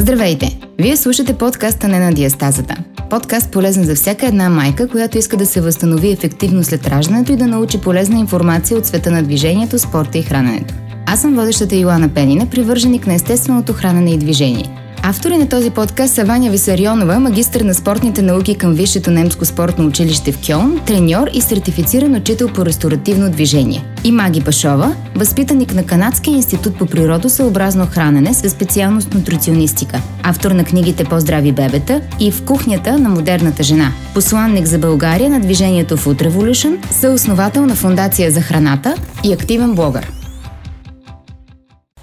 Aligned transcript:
Здравейте! 0.00 0.58
Вие 0.78 0.96
слушате 0.96 1.38
подкаста 1.38 1.88
Не 1.88 1.98
на 1.98 2.12
диастазата. 2.12 2.76
Подкаст 3.10 3.50
полезен 3.50 3.84
за 3.84 3.94
всяка 3.94 4.26
една 4.26 4.50
майка, 4.50 4.88
която 4.88 5.18
иска 5.18 5.36
да 5.36 5.46
се 5.46 5.60
възстанови 5.60 6.10
ефективно 6.10 6.64
след 6.64 6.86
раждането 6.86 7.32
и 7.32 7.36
да 7.36 7.46
научи 7.46 7.80
полезна 7.80 8.18
информация 8.18 8.78
от 8.78 8.86
света 8.86 9.10
на 9.10 9.22
движението, 9.22 9.78
спорта 9.78 10.18
и 10.18 10.22
храненето. 10.22 10.74
Аз 11.06 11.20
съм 11.20 11.34
водещата 11.34 11.76
Йоана 11.76 12.08
Пенина, 12.08 12.46
привърженик 12.46 13.06
на 13.06 13.14
естественото 13.14 13.72
хранене 13.72 14.10
и 14.10 14.18
движение– 14.18 14.70
Автори 15.10 15.38
на 15.38 15.48
този 15.48 15.70
подкаст 15.70 16.14
са 16.14 16.24
Ваня 16.24 16.50
Висарионова, 16.50 17.20
магистър 17.20 17.60
на 17.60 17.74
спортните 17.74 18.22
науки 18.22 18.54
към 18.54 18.74
Висшето 18.74 19.10
немско 19.10 19.44
спортно 19.44 19.86
училище 19.86 20.32
в 20.32 20.38
Кьон, 20.46 20.80
треньор 20.86 21.28
и 21.32 21.40
сертифициран 21.40 22.14
учител 22.14 22.48
по 22.48 22.66
ресторативно 22.66 23.30
движение. 23.30 23.84
И 24.04 24.12
Маги 24.12 24.40
Пашова, 24.40 24.96
възпитаник 25.14 25.74
на 25.74 25.86
Канадския 25.86 26.34
институт 26.34 26.78
по 26.78 26.86
природосъобразно 26.86 27.86
хранене 27.86 28.34
със 28.34 28.52
специалност 28.52 29.14
нутриционистика, 29.14 30.00
автор 30.22 30.50
на 30.50 30.64
книгите 30.64 31.04
По-здрави 31.04 31.52
бебета 31.52 32.00
и 32.20 32.30
В 32.30 32.44
кухнята 32.44 32.98
на 32.98 33.08
модерната 33.08 33.62
жена, 33.62 33.92
посланник 34.14 34.66
за 34.66 34.78
България 34.78 35.30
на 35.30 35.40
движението 35.40 35.96
Food 35.96 36.28
Revolution, 36.28 36.92
съосновател 36.92 37.66
на 37.66 37.74
Фундация 37.74 38.30
за 38.30 38.40
храната 38.40 38.94
и 39.24 39.32
активен 39.32 39.74
блогър. 39.74 40.17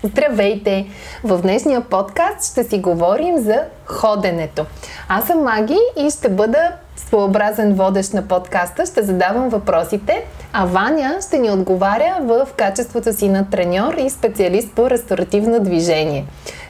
Здравейте! 0.05 0.87
В 1.23 1.41
днешния 1.41 1.81
подкаст 1.81 2.51
ще 2.51 2.63
си 2.63 2.79
говорим 2.79 3.37
за 3.37 3.61
ходенето. 3.85 4.65
Аз 5.09 5.27
съм 5.27 5.43
Маги 5.43 5.77
и 5.97 6.09
ще 6.09 6.29
бъда 6.29 6.71
своеобразен 6.95 7.73
водещ 7.73 8.13
на 8.13 8.27
подкаста. 8.27 8.85
Ще 8.85 9.03
задавам 9.03 9.49
въпросите, 9.49 10.25
а 10.53 10.65
Ваня 10.65 11.17
ще 11.27 11.37
ни 11.37 11.51
отговаря 11.51 12.17
в 12.21 12.47
качеството 12.57 13.13
си 13.13 13.29
на 13.29 13.49
треньор 13.49 13.93
и 13.93 14.09
специалист 14.09 14.71
по 14.75 14.89
ресторативно 14.89 15.59
движение. 15.59 16.25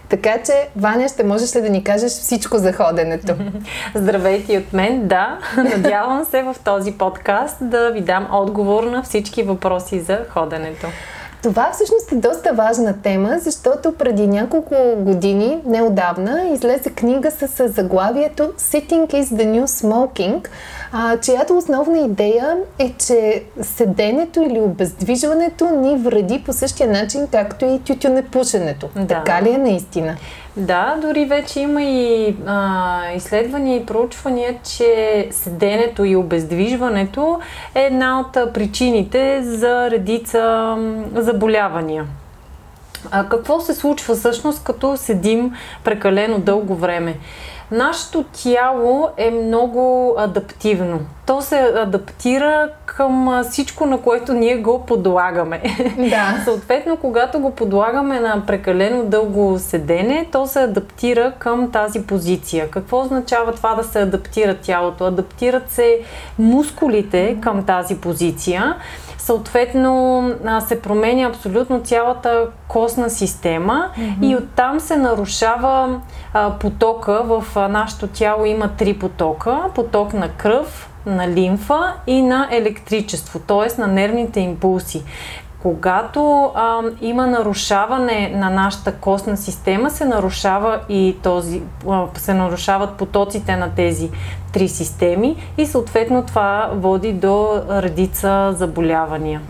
Така 0.10 0.44
че, 0.46 0.68
Ваня, 0.76 1.10
ще 1.10 1.24
можеш 1.24 1.56
ли 1.56 1.62
да 1.62 1.70
ни 1.70 1.84
кажеш 1.84 2.12
всичко 2.12 2.58
за 2.58 2.74
ходенето? 2.74 3.36
Здравейте 3.96 4.58
от 4.58 4.74
мен, 4.74 5.08
да. 5.08 5.40
Надявам 5.58 6.26
се 6.26 6.44
в 6.44 6.56
този 6.66 6.92
подкаст 6.92 7.58
да 7.62 7.90
ви 7.90 8.02
дам 8.02 8.28
отговор 8.32 8.84
на 8.84 9.04
всички 9.04 9.44
въпроси 9.44 10.00
за 10.00 10.20
ходенето. 10.30 10.88
Това 11.46 11.72
всъщност 11.74 12.12
е 12.12 12.16
доста 12.16 12.54
важна 12.54 13.02
тема, 13.02 13.36
защото 13.40 13.96
преди 13.96 14.28
няколко 14.28 14.76
години, 14.98 15.62
неодавна, 15.66 16.44
излезе 16.54 16.90
книга 16.90 17.32
с 17.32 17.68
заглавието 17.68 18.44
Sitting 18.44 19.08
is 19.08 19.24
the 19.24 19.46
New 19.46 19.66
Smoking, 19.66 20.48
а, 20.92 21.18
чиято 21.18 21.58
основна 21.58 22.00
идея 22.00 22.58
е, 22.80 22.94
че 22.98 23.44
седенето 23.62 24.42
или 24.42 24.60
обездвижването 24.60 25.70
ни 25.70 25.98
вреди 25.98 26.44
по 26.46 26.54
същия 26.54 26.90
начин, 26.90 27.28
както 27.32 27.66
и 27.66 27.80
тютюнепушенето. 27.80 28.90
Да. 28.96 29.08
Така 29.08 29.42
ли 29.42 29.50
е 29.50 29.58
наистина? 29.58 30.16
Да, 30.58 30.98
дори 31.02 31.26
вече 31.26 31.60
има 31.60 31.84
и 31.84 32.36
а, 32.46 33.02
изследвания 33.16 33.78
и 33.78 33.86
проучвания, 33.86 34.56
че 34.64 35.28
седенето 35.32 36.06
и 36.06 36.16
обездвижването 36.16 37.40
е 37.76 37.82
една 37.82 38.20
от 38.20 38.54
причините 38.54 39.42
за 39.44 39.92
редица 39.92 40.76
заболявания. 41.16 42.06
А 43.12 43.30
какво 43.30 43.60
се 43.60 43.74
случва 43.76 44.16
всъщност, 44.16 44.64
като 44.64 44.98
седим 44.98 45.54
прекалено 45.84 46.40
дълго 46.40 46.76
време? 46.76 47.16
Нашето 47.72 48.24
тяло 48.24 49.10
е 49.18 49.32
много 49.32 50.16
адаптивно. 50.18 51.00
То 51.26 51.42
се 51.42 51.60
адаптира 51.76 52.70
към 52.86 53.44
всичко, 53.44 53.86
на 53.86 54.02
което 54.02 54.34
ние 54.34 54.58
го 54.58 54.86
подлагаме. 54.86 55.62
Да. 55.98 56.42
Съответно, 56.44 56.98
когато 56.98 57.40
го 57.40 57.52
подлагаме 57.52 58.20
на 58.20 58.44
прекалено 58.48 59.04
дълго 59.04 59.60
седене, 59.60 60.28
то 60.32 60.48
се 60.48 60.60
адаптира 60.60 61.32
към 61.40 61.72
тази 61.72 62.08
позиция. 62.08 62.70
Какво 62.72 63.02
означава 63.02 63.52
това 63.52 63.76
да 63.76 63.84
се 63.84 64.02
адаптира 64.02 64.56
тялото? 64.56 65.06
Адаптират 65.06 65.72
се 65.72 66.00
мускулите 66.40 67.38
към 67.42 67.66
тази 67.66 67.98
позиция 67.98 68.76
съответно 69.18 70.24
се 70.68 70.82
променя 70.82 71.28
абсолютно 71.28 71.82
цялата 71.82 72.48
костна 72.68 73.10
система 73.10 73.90
mm-hmm. 73.98 74.32
и 74.32 74.36
оттам 74.36 74.80
се 74.80 74.98
нарушава 74.98 76.02
потока. 76.60 77.24
В 77.24 77.70
нашето 77.70 78.08
тяло 78.08 78.46
има 78.46 78.70
три 78.78 78.94
потока. 78.94 79.60
Поток 79.76 80.14
на 80.14 80.30
кръв, 80.30 80.90
на 81.06 81.28
лимфа 81.28 81.94
и 82.08 82.22
на 82.22 82.48
електричество, 82.52 83.40
т.е. 83.40 83.82
на 83.82 83.88
нервните 83.88 84.40
импулси. 84.40 85.04
Когато 85.66 86.52
а, 86.56 86.82
има 87.02 87.28
нарушаване 87.28 88.32
на 88.36 88.50
нашата 88.50 88.92
костна 88.92 89.38
система, 89.38 89.90
се 89.90 90.06
нарушава 90.06 90.80
и 90.90 91.16
този, 91.24 91.62
а, 91.90 92.06
се 92.18 92.34
нарушават 92.34 92.94
потоците 92.94 93.56
на 93.56 93.70
тези 93.76 94.10
три 94.54 94.68
системи 94.70 95.36
и 95.58 95.66
съответно 95.66 96.24
това 96.24 96.70
води 96.74 97.14
до 97.14 97.62
редица 97.70 98.54
заболявания. 98.58 99.42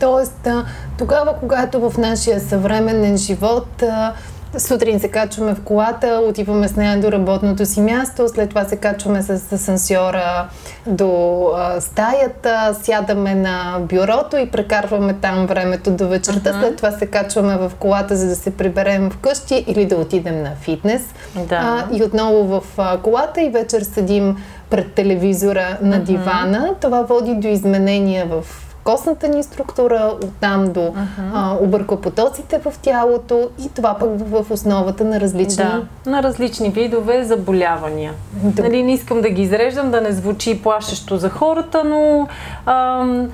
Тоест, 0.00 0.48
тогава, 0.98 1.34
когато 1.40 1.90
в 1.90 1.98
нашия 1.98 2.40
съвременен 2.40 3.16
живот 3.16 3.82
сутрин 4.58 5.00
се 5.00 5.08
качваме 5.08 5.54
в 5.54 5.62
колата, 5.64 6.22
отиваме 6.28 6.68
с 6.68 6.76
нея 6.76 7.00
до 7.00 7.12
работното 7.12 7.66
си 7.66 7.80
място, 7.80 8.28
след 8.28 8.48
това 8.48 8.64
се 8.64 8.76
качваме 8.76 9.22
с 9.22 9.52
асансьора 9.52 10.48
до 10.86 11.44
а, 11.56 11.80
стаята, 11.80 12.76
сядаме 12.82 13.34
на 13.34 13.78
бюрото 13.80 14.36
и 14.36 14.50
прекарваме 14.50 15.14
там 15.14 15.46
времето 15.46 15.90
до 15.90 16.08
вечерта, 16.08 16.50
uh-huh. 16.50 16.60
след 16.60 16.76
това 16.76 16.90
се 16.90 17.06
качваме 17.06 17.56
в 17.56 17.72
колата, 17.78 18.16
за 18.16 18.28
да 18.28 18.36
се 18.36 18.56
приберем 18.56 19.10
вкъщи 19.10 19.64
или 19.66 19.86
да 19.86 19.96
отидем 19.96 20.42
на 20.42 20.50
фитнес. 20.60 21.02
Да. 21.34 21.56
А, 21.56 21.96
и 21.96 22.02
отново 22.02 22.44
в 22.44 22.62
а, 22.78 22.98
колата 22.98 23.42
и 23.42 23.50
вечер 23.50 23.82
седим 23.82 24.36
пред 24.70 24.92
телевизора 24.92 25.78
на 25.82 25.96
uh-huh. 25.96 26.02
дивана. 26.02 26.74
Това 26.80 27.02
води 27.02 27.34
до 27.34 27.48
изменения 27.48 28.26
в 28.26 28.69
костната 28.84 29.28
ни 29.28 29.42
структура, 29.42 30.14
оттам 30.24 30.72
до 30.72 30.80
uh-huh. 30.80 31.30
а, 31.34 31.56
объркопотоците 31.60 32.58
в 32.58 32.72
тялото 32.82 33.48
и 33.64 33.68
това 33.68 33.94
пък 33.94 34.08
в 34.18 34.46
основата 34.50 35.04
на 35.04 35.20
различни... 35.20 35.64
Да, 35.64 35.82
на 36.06 36.22
различни 36.22 36.70
видове 36.70 37.24
заболявания. 37.24 38.12
Да. 38.32 38.62
Нали, 38.62 38.82
не 38.82 38.92
искам 38.92 39.20
да 39.20 39.30
ги 39.30 39.42
изреждам, 39.42 39.90
да 39.90 40.00
не 40.00 40.12
звучи 40.12 40.62
плашещо 40.62 41.16
за 41.16 41.30
хората, 41.30 41.84
но... 41.84 42.28
Ам, 42.66 43.28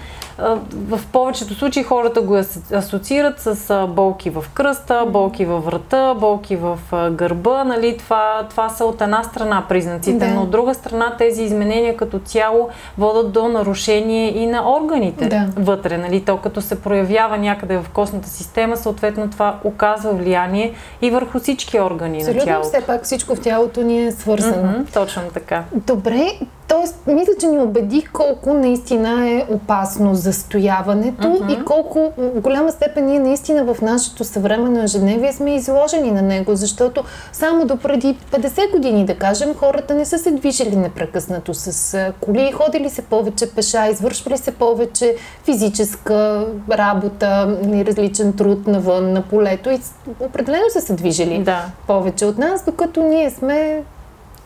в 0.73 1.01
повечето 1.13 1.55
случаи 1.55 1.83
хората 1.83 2.21
го 2.21 2.43
асоциират 2.73 3.41
с 3.41 3.87
болки 3.89 4.31
в 4.31 4.45
кръста, 4.55 5.07
болки 5.09 5.45
във 5.45 5.65
врата, 5.65 6.15
болки 6.15 6.57
в 6.57 6.79
гърба. 7.11 7.65
Нали? 7.65 7.97
Това, 7.99 8.47
това 8.51 8.69
са 8.69 8.85
от 8.85 9.01
една 9.01 9.23
страна 9.23 9.65
признаците, 9.69 10.27
да. 10.27 10.35
но 10.35 10.43
от 10.43 10.51
друга 10.51 10.75
страна 10.75 11.15
тези 11.19 11.43
изменения 11.43 11.97
като 11.97 12.19
цяло 12.19 12.69
водат 12.99 13.33
до 13.33 13.49
нарушение 13.49 14.39
и 14.39 14.47
на 14.47 14.77
органите 14.77 15.29
да. 15.29 15.49
вътре. 15.57 15.99
Нали? 15.99 16.21
То 16.21 16.37
като 16.37 16.61
се 16.61 16.81
проявява 16.83 17.39
някъде 17.39 17.79
в 17.79 17.89
костната 17.93 18.29
система, 18.29 18.77
съответно 18.77 19.31
това 19.31 19.59
оказва 19.65 20.13
влияние 20.13 20.75
и 21.03 21.11
върху 21.11 21.39
всички 21.39 21.81
органи 21.81 22.19
Абсолютно, 22.19 22.41
на 22.41 22.47
тялото. 22.47 22.69
все 22.69 22.87
пак 22.87 23.05
всичко 23.05 23.35
в 23.35 23.41
тялото 23.41 23.83
ни 23.83 24.07
е 24.07 24.13
свързано. 24.13 24.73
Mm-hmm, 24.73 24.95
точно 24.95 25.23
така. 25.35 25.65
Добре, 25.73 26.39
Тоест, 26.69 26.97
мисля, 27.07 27.33
че 27.41 27.47
ни 27.47 27.59
убеди 27.59 28.07
колко 28.13 28.55
наистина 28.55 29.31
е 29.31 29.47
опасно 29.51 30.15
застояването 30.15 31.29
uh-huh. 31.29 31.63
и 31.63 31.65
колко 31.65 32.13
в 32.19 32.41
голяма 32.41 32.73
степен 32.73 33.07
ние 33.07 33.19
наистина 33.19 33.75
в 33.75 33.81
нашето 33.83 34.25
съвременно 34.25 34.83
ежедневие 34.83 35.33
сме 35.33 35.55
изложени 35.55 36.11
на 36.11 36.23
него, 36.23 36.57
защото 36.57 37.05
само 37.33 37.65
до 37.65 37.77
преди 37.77 38.17
50 38.33 38.73
години, 38.73 39.05
да 39.05 39.15
кажем, 39.15 39.55
хората 39.55 39.95
не 39.95 40.05
са 40.05 40.19
се 40.19 40.31
движили 40.31 40.77
непрекъснато 40.77 41.55
с 41.55 41.99
коли, 42.21 42.53
ходили 42.53 42.91
се 42.91 43.03
повече 43.03 43.51
пеша, 43.51 43.89
извършвали 43.89 44.39
се 44.39 44.51
повече 44.51 45.17
физическа 45.45 46.47
работа 46.71 47.59
или 47.65 47.87
различен 47.87 48.33
труд 48.33 48.67
навън, 48.67 49.13
на 49.13 49.23
полето 49.23 49.71
и 49.71 49.81
определено 50.21 50.65
са 50.71 50.81
се 50.81 50.93
движили 50.93 51.39
да. 51.39 51.65
повече 51.87 52.27
от 52.27 52.39
нас, 52.39 52.65
докато 52.65 53.03
ние 53.03 53.31
сме 53.31 53.83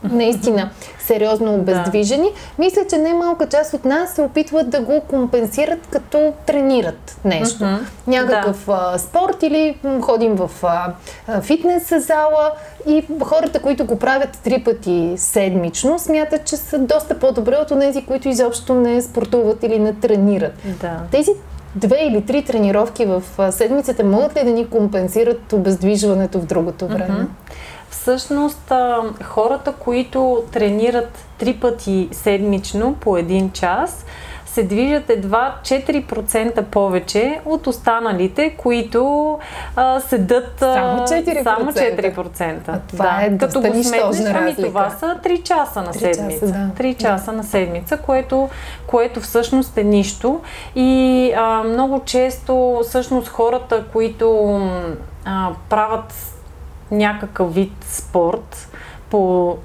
наистина 0.03 0.71
сериозно 0.99 1.55
обездвижени. 1.55 2.29
Да. 2.29 2.63
Мисля, 2.63 2.83
че 2.91 2.99
немалка 2.99 3.49
част 3.49 3.75
от 3.75 3.85
нас 3.85 4.15
се 4.15 4.23
опитват 4.23 4.71
да 4.71 4.81
го 4.81 5.01
компенсират 5.01 5.87
като 5.91 6.33
тренират 6.47 7.17
нещо. 7.25 7.65
Uh-huh. 7.65 7.79
Някакъв 8.07 8.67
да. 8.67 8.91
а, 8.95 8.99
спорт 8.99 9.43
или 9.43 9.77
ходим 10.01 10.35
в 10.35 10.51
а, 10.63 10.93
фитнес 11.41 11.89
зала 12.07 12.51
и 12.89 13.05
хората, 13.23 13.63
които 13.63 13.85
го 13.85 13.99
правят 13.99 14.39
три 14.45 14.65
пъти 14.65 15.15
седмично, 15.17 15.99
смятат, 15.99 16.45
че 16.45 16.57
са 16.57 16.79
доста 16.79 17.19
по-добре 17.19 17.57
от 17.57 17.81
тези, 17.81 18.05
които 18.05 18.29
изобщо 18.29 18.75
не 18.75 19.03
спортуват 19.03 19.63
или 19.63 19.79
не 19.79 19.93
тренират. 19.93 20.53
Да. 20.81 21.01
Тези 21.11 21.31
две 21.75 21.99
или 22.01 22.27
три 22.27 22.45
тренировки 22.45 23.05
в 23.05 23.23
седмицата 23.53 24.05
могат 24.05 24.37
ли 24.37 24.45
да 24.45 24.51
ни 24.51 24.71
компенсират 24.71 25.53
обездвижването 25.53 26.39
в 26.41 26.47
другото 26.47 26.87
време? 26.87 27.09
Uh-huh. 27.09 27.27
Всъщност, 27.91 28.73
хората, 29.25 29.73
които 29.73 30.45
тренират 30.53 31.25
три 31.39 31.55
пъти 31.55 32.09
седмично 32.13 32.95
по 32.95 33.17
един 33.17 33.51
час, 33.51 34.05
се 34.47 34.63
движат 34.63 35.11
едва 35.11 35.55
4% 35.63 36.63
повече 36.63 37.41
от 37.45 37.67
останалите, 37.67 38.51
които 38.51 39.39
а, 39.77 40.01
седат 40.01 40.55
само 40.59 41.03
4%. 41.03 41.43
Само 41.43 41.73
4%. 41.73 42.59
А 42.69 42.79
това 42.79 43.05
да. 43.05 43.27
е 43.27 43.39
Като 43.39 43.61
го 43.61 43.83
сметнеш, 43.83 44.35
ами 44.35 44.55
това 44.55 44.91
са 44.91 45.19
3 45.25 45.43
часа 45.43 45.83
на 45.83 45.93
3 45.93 46.15
седмица. 46.15 46.47
Часа, 46.47 46.73
да. 46.77 46.83
3 46.83 46.97
часа 46.97 47.31
да. 47.31 47.37
на 47.37 47.45
седмица, 47.45 47.97
което, 47.97 48.49
което 48.87 49.21
всъщност 49.21 49.79
е 49.79 49.85
нищо. 49.85 50.41
И 50.75 51.33
а, 51.37 51.63
много 51.63 52.03
често 52.05 52.81
всъщност 52.83 53.29
хората, 53.29 53.85
които 53.93 54.59
а, 55.25 55.51
правят 55.69 56.15
някакъв 56.91 57.55
вид 57.55 57.73
спорт 57.81 58.69
по 59.11 59.57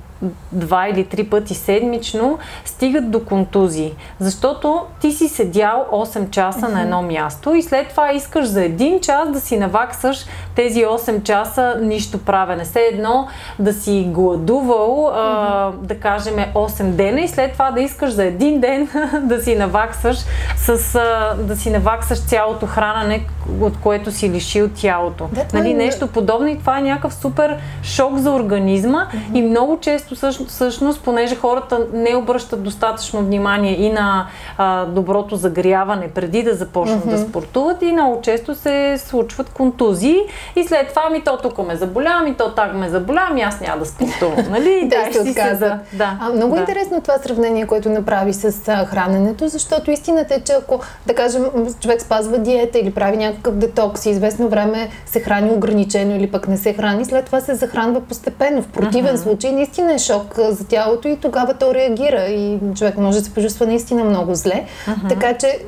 два 0.52 0.88
или 0.88 1.06
три 1.06 1.30
пъти 1.30 1.54
седмично, 1.54 2.40
стигат 2.66 3.12
до 3.12 3.26
контузии. 3.26 3.94
Защото 4.20 4.86
ти 5.02 5.12
си 5.12 5.28
седял 5.28 5.88
8 5.92 6.30
часа 6.30 6.60
uh-huh. 6.60 6.74
на 6.74 6.82
едно 6.82 7.02
място 7.02 7.54
и 7.54 7.64
след 7.64 7.90
това 7.90 8.12
искаш 8.12 8.46
за 8.46 8.64
един 8.64 9.00
час 9.00 9.32
да 9.32 9.40
си 9.40 9.58
наваксаш 9.58 10.26
тези 10.56 10.86
8 10.86 11.24
часа 11.24 11.78
нищо 11.82 12.18
правене. 12.18 12.64
Все 12.64 12.80
едно 12.80 13.28
да 13.60 13.74
си 13.74 14.08
гладувал, 14.10 15.12
а, 15.14 15.72
да 15.82 16.00
кажем 16.00 16.36
8 16.54 16.84
дена 16.84 17.22
и 17.22 17.28
след 17.28 17.54
това 17.54 17.72
да 17.72 17.82
искаш 17.82 18.12
за 18.12 18.24
един 18.24 18.60
ден 18.60 18.90
да 19.22 19.42
си 19.42 19.56
наваксаш 19.56 20.18
с, 20.58 20.96
а, 20.96 21.36
да 21.40 21.56
си 21.56 21.70
наваксаш 21.70 22.20
цялото 22.20 22.66
хранене, 22.66 23.26
от 23.62 23.78
което 23.78 24.12
си 24.12 24.30
лишил 24.30 24.70
тялото. 24.70 25.30
Да, 25.32 25.46
нали, 25.54 25.72
е... 25.72 25.74
Нещо 25.74 26.08
подобно 26.08 26.48
и 26.48 26.60
това 26.60 26.80
е 26.80 26.82
някакъв 26.82 27.14
супер 27.14 27.58
шок 27.84 28.18
за 28.18 28.32
организма 28.32 29.08
и 29.34 29.42
много 29.42 29.80
често 29.80 30.16
всъщност, 30.16 30.52
всъщност, 30.52 31.02
понеже 31.02 31.36
хората 31.36 31.80
не 31.94 32.16
обръщат 32.16 32.64
достатъчно 32.64 33.20
внимание 33.20 33.82
и 33.82 33.92
на 33.92 34.28
а, 34.58 34.86
доброто 34.86 35.36
загряване 35.36 36.08
преди 36.08 36.44
да 36.44 36.54
започнат 36.54 37.06
mm-hmm. 37.06 37.10
да 37.10 37.18
спортуват 37.18 37.82
и 37.82 37.92
много 37.92 38.22
често 38.22 38.56
се 38.56 38.98
случват 38.98 39.50
контузии 39.50 40.20
и 40.56 40.64
след 40.64 40.90
това 40.90 41.10
ми 41.10 41.24
то 41.24 41.38
тук 41.38 41.58
ме 41.68 41.76
заболя, 41.76 42.20
ми 42.24 42.36
то 42.36 42.52
так 42.52 42.74
ме 42.74 42.90
заболя, 42.90 43.30
ми 43.34 43.42
аз 43.42 43.60
няма 43.60 43.80
да 43.80 43.86
спортувам, 43.86 44.46
нали? 44.50 44.90
да, 44.90 45.14
се 45.14 45.30
отказа. 45.30 45.80
Да, 45.94 46.18
а, 46.22 46.30
много 46.30 46.56
да. 46.56 46.60
интересно 46.60 47.02
това 47.02 47.18
сравнение, 47.18 47.68
което 47.68 47.90
направи 47.90 48.34
с 48.34 48.68
а, 48.68 48.86
храненето, 48.86 49.48
защото 49.48 49.92
истината 49.92 50.36
е, 50.36 50.40
че 50.40 50.54
ако, 50.54 50.80
да 51.06 51.16
кажем, 51.16 51.46
човек 51.80 52.02
спазва 52.02 52.38
диета 52.38 52.80
или 52.80 52.94
прави 52.94 53.18
някакъв 53.18 53.56
детокс 53.56 54.06
и 54.06 54.10
известно 54.10 54.48
време 54.48 54.90
се 55.06 55.20
храни 55.20 55.52
ограничено 55.52 56.16
или 56.16 56.32
пък 56.32 56.48
не 56.48 56.58
се 56.58 56.74
храни, 56.74 57.06
след 57.06 57.26
това 57.26 57.42
се 57.42 57.56
захранва 57.56 58.02
постепенно. 58.02 58.62
В 58.62 58.68
противен 58.68 59.18
mm-hmm. 59.18 59.24
случай 59.24 59.52
наистина 59.52 59.94
е 59.94 60.00
шок 60.00 60.36
за 60.38 60.68
тялото 60.68 61.08
и 61.08 61.18
тогава 61.18 61.54
то 61.54 61.74
реагира 61.74 62.26
и 62.26 62.60
човек 62.76 62.98
може 62.98 63.18
да 63.18 63.26
се 63.26 63.34
почувства 63.34 63.68
наистина 63.68 64.04
много 64.04 64.36
зле. 64.36 64.66
Uh-huh. 64.88 65.10
Така 65.10 65.34
че 65.38 65.60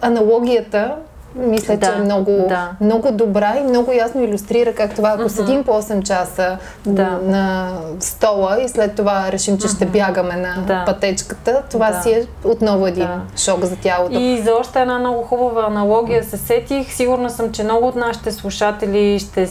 аналогията 0.00 0.94
мисля, 1.36 1.76
да, 1.76 1.86
че 1.86 1.98
е 1.98 2.04
много, 2.04 2.44
да. 2.48 2.70
много 2.80 3.12
добра 3.12 3.56
и 3.56 3.62
много 3.62 3.92
ясно 3.92 4.22
иллюстрира 4.22 4.74
как 4.74 4.94
това, 4.94 5.08
ако 5.10 5.22
uh-huh. 5.22 5.28
седим 5.28 5.64
по 5.64 5.70
8 5.70 6.02
часа 6.02 6.58
да. 6.86 7.18
на 7.22 7.72
стола 8.00 8.62
и 8.62 8.68
след 8.68 8.94
това 8.94 9.32
решим, 9.32 9.58
че 9.58 9.66
uh-huh. 9.66 9.76
ще 9.76 9.86
бягаме 9.86 10.36
на 10.36 10.64
да. 10.66 10.84
пътечката, 10.86 11.62
това 11.70 11.90
да. 11.90 12.02
си 12.02 12.10
е 12.10 12.26
отново 12.44 12.86
един 12.86 13.06
да. 13.06 13.20
шок 13.36 13.64
за 13.64 13.76
тялото. 13.76 14.18
И 14.18 14.38
за 14.38 14.54
още 14.54 14.80
една 14.80 14.98
много 14.98 15.22
хубава 15.22 15.66
аналогия 15.66 16.24
се 16.24 16.36
сетих. 16.36 16.92
Сигурна 16.92 17.30
съм, 17.30 17.52
че 17.52 17.64
много 17.64 17.86
от 17.86 17.96
нашите 17.96 18.32
слушатели 18.32 19.18
ще, 19.18 19.48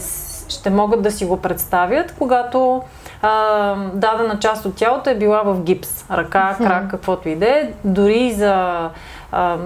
ще 0.48 0.70
могат 0.70 1.02
да 1.02 1.10
си 1.10 1.24
го 1.24 1.36
представят, 1.36 2.14
когато 2.18 2.82
а, 3.22 3.74
дадена 3.94 4.38
част 4.38 4.64
от 4.64 4.76
тялото 4.76 5.10
е 5.10 5.14
била 5.14 5.42
в 5.42 5.60
гипс. 5.60 6.04
Ръка, 6.10 6.56
крак, 6.58 6.90
каквото 6.90 7.28
и 7.28 7.36
да 7.36 7.46
е. 7.46 7.70
Дори 7.84 8.32
за 8.32 8.88
а, 9.32 9.56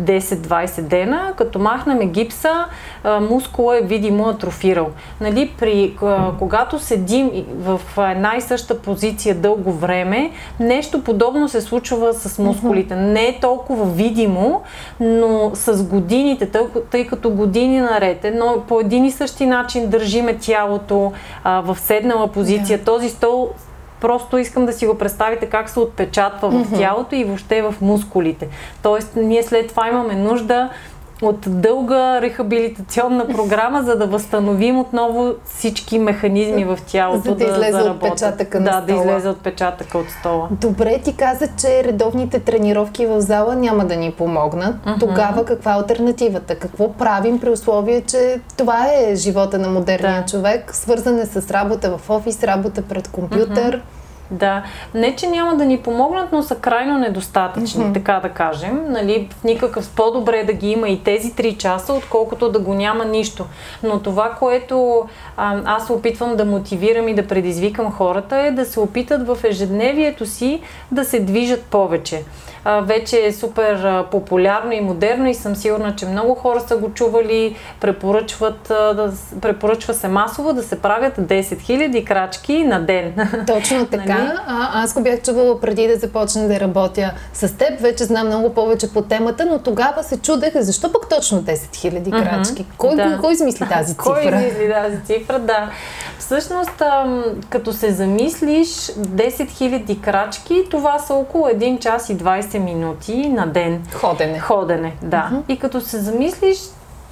10-20 0.00 0.80
дена, 0.80 1.32
като 1.36 1.58
махнем 1.58 2.08
гипса, 2.10 2.64
мускула 3.20 3.78
е 3.78 3.82
видимо 3.82 4.28
атрофирал. 4.28 4.88
Нали, 5.20 5.52
при, 5.58 5.96
когато 6.38 6.78
седим 6.78 7.30
в 7.58 7.80
една 7.98 8.36
и 8.36 8.40
съща 8.40 8.78
позиция 8.78 9.34
дълго 9.34 9.72
време, 9.72 10.30
нещо 10.60 11.02
подобно 11.02 11.48
се 11.48 11.60
случва 11.60 12.14
с 12.14 12.38
мускулите. 12.38 12.96
Не 12.96 13.26
е 13.26 13.40
толкова 13.40 13.86
видимо, 13.86 14.62
но 15.00 15.50
с 15.54 15.84
годините, 15.84 16.50
тъй, 16.90 17.06
като 17.06 17.30
години 17.30 17.80
наред, 17.80 18.26
но 18.34 18.62
по 18.68 18.80
един 18.80 19.04
и 19.04 19.10
същи 19.10 19.46
начин 19.46 19.90
държиме 19.90 20.38
тялото 20.38 21.12
в 21.44 21.76
седнала 21.80 22.28
позиция. 22.28 22.84
Този 22.84 23.08
стол 23.08 23.50
Просто 24.04 24.38
искам 24.38 24.66
да 24.66 24.72
си 24.72 24.86
го 24.86 24.98
представите 24.98 25.46
как 25.46 25.70
се 25.70 25.80
отпечатва 25.80 26.50
в 26.50 26.54
mm-hmm. 26.54 26.78
тялото 26.78 27.14
и 27.14 27.24
въобще 27.24 27.62
в 27.62 27.74
мускулите. 27.80 28.48
Тоест, 28.82 29.16
ние 29.16 29.42
след 29.42 29.68
това 29.68 29.88
имаме 29.88 30.14
нужда 30.14 30.70
от 31.22 31.60
дълга 31.60 32.20
рехабилитационна 32.20 33.26
програма, 33.28 33.82
за 33.82 33.96
да 33.96 34.06
възстановим 34.06 34.78
отново 34.78 35.32
всички 35.44 35.98
механизми 35.98 36.64
в 36.64 36.78
тялото. 36.86 37.22
За 37.22 37.34
да, 37.34 37.36
да 37.36 37.44
излезе 37.44 37.78
да 37.78 37.90
отпечатъка 37.90 38.60
на 38.60 38.64
да, 38.64 38.70
стола. 38.70 38.80
Да, 38.86 38.92
да 38.92 39.00
излезе 39.00 39.28
отпечатъка 39.28 39.98
от 39.98 40.10
стола. 40.20 40.48
Добре, 40.50 40.98
ти 41.04 41.16
каза, 41.16 41.48
че 41.58 41.84
редовните 41.84 42.38
тренировки 42.38 43.06
в 43.06 43.20
зала 43.20 43.56
няма 43.56 43.84
да 43.84 43.96
ни 43.96 44.12
помогнат. 44.12 44.76
Uh-huh. 44.76 45.00
Тогава 45.00 45.44
каква 45.44 45.72
е 45.72 45.74
альтернативата? 45.74 46.58
Какво 46.58 46.92
правим 46.92 47.40
при 47.40 47.50
условие, 47.50 48.00
че 48.00 48.40
това 48.56 48.86
е 48.92 49.14
живота 49.14 49.58
на 49.58 49.68
модерния 49.68 50.20
да. 50.20 50.26
човек, 50.26 50.74
свързан 50.74 51.18
е 51.18 51.26
с 51.26 51.50
работа 51.50 51.98
в 51.98 52.10
офис, 52.10 52.42
работа 52.42 52.82
пред 52.82 53.08
компютър? 53.08 53.76
Uh-huh. 53.76 53.93
Да, 54.30 54.62
не 54.94 55.16
че 55.16 55.26
няма 55.26 55.56
да 55.56 55.64
ни 55.64 55.78
помогнат, 55.78 56.32
но 56.32 56.42
са 56.42 56.56
крайно 56.56 56.98
недостатъчни, 56.98 57.84
mm-hmm. 57.84 57.94
така 57.94 58.20
да 58.20 58.28
кажем. 58.28 58.84
Нали, 58.88 59.28
в 59.40 59.44
никакъв 59.44 59.90
по-добре 59.96 60.38
е 60.38 60.44
да 60.44 60.52
ги 60.52 60.68
има 60.68 60.88
и 60.88 61.02
тези 61.02 61.32
3 61.32 61.56
часа, 61.56 61.92
отколкото 61.92 62.52
да 62.52 62.58
го 62.58 62.74
няма 62.74 63.04
нищо. 63.04 63.46
Но 63.82 64.00
това, 64.00 64.30
което 64.38 65.04
а, 65.36 65.60
аз 65.64 65.86
се 65.86 65.92
опитвам 65.92 66.36
да 66.36 66.44
мотивирам 66.44 67.08
и 67.08 67.14
да 67.14 67.26
предизвикам 67.26 67.92
хората 67.92 68.36
е 68.36 68.50
да 68.50 68.64
се 68.64 68.80
опитат 68.80 69.26
в 69.26 69.38
ежедневието 69.44 70.26
си 70.26 70.60
да 70.92 71.04
се 71.04 71.20
движат 71.20 71.62
повече 71.62 72.22
а, 72.64 72.80
вече 72.80 73.26
е 73.26 73.32
супер 73.32 73.74
а, 73.74 74.06
популярно 74.10 74.72
и 74.72 74.80
модерно 74.80 75.28
и 75.28 75.34
съм 75.34 75.56
сигурна, 75.56 75.96
че 75.96 76.06
много 76.06 76.34
хора 76.34 76.60
са 76.60 76.76
го 76.76 76.90
чували, 76.90 77.56
препоръчват, 77.80 78.70
а, 78.70 78.94
да, 78.94 79.12
препоръчва 79.40 79.94
се 79.94 80.08
масово 80.08 80.52
да 80.52 80.62
се 80.62 80.80
правят 80.80 81.16
10 81.16 81.42
000 81.42 82.04
крачки 82.04 82.64
на 82.64 82.80
ден. 82.80 83.14
Точно 83.46 83.86
така. 83.86 84.18
нали? 84.18 84.30
а, 84.46 84.82
аз 84.82 84.94
го 84.94 85.02
бях 85.02 85.22
чувала 85.22 85.60
преди 85.60 85.88
да 85.88 85.96
започна 85.96 86.48
да 86.48 86.60
работя 86.60 87.12
с 87.32 87.56
теб, 87.56 87.80
вече 87.80 88.04
знам 88.04 88.26
много 88.26 88.54
повече 88.54 88.92
по 88.92 89.02
темата, 89.02 89.46
но 89.50 89.58
тогава 89.58 90.02
се 90.02 90.20
чудех 90.20 90.52
защо 90.56 90.92
пък 90.92 91.08
точно 91.08 91.42
10 91.42 91.54
000 91.54 92.24
крачки? 92.24 92.64
Mm-hmm, 92.64 92.76
кой, 92.78 92.96
да. 92.96 93.18
кой 93.20 93.32
измисли 93.32 93.66
тази 93.68 93.88
цифра? 93.96 94.04
Кой 94.04 94.22
измисли 94.24 94.72
тази 94.72 95.04
цифра, 95.04 95.38
да. 95.38 95.70
Всъщност, 96.24 96.82
като 97.50 97.72
се 97.72 97.92
замислиш, 97.92 98.68
10 98.68 99.28
000 99.28 100.00
крачки, 100.00 100.62
това 100.70 100.98
са 100.98 101.14
около 101.14 101.46
1 101.46 101.78
час 101.78 102.08
и 102.08 102.16
20 102.16 102.58
минути 102.58 103.28
на 103.28 103.46
ден. 103.46 103.86
Ходене. 103.92 104.40
Ходене, 104.40 104.96
да. 105.02 105.30
Uh-huh. 105.32 105.42
И 105.48 105.58
като 105.58 105.80
се 105.80 105.98
замислиш, 105.98 106.58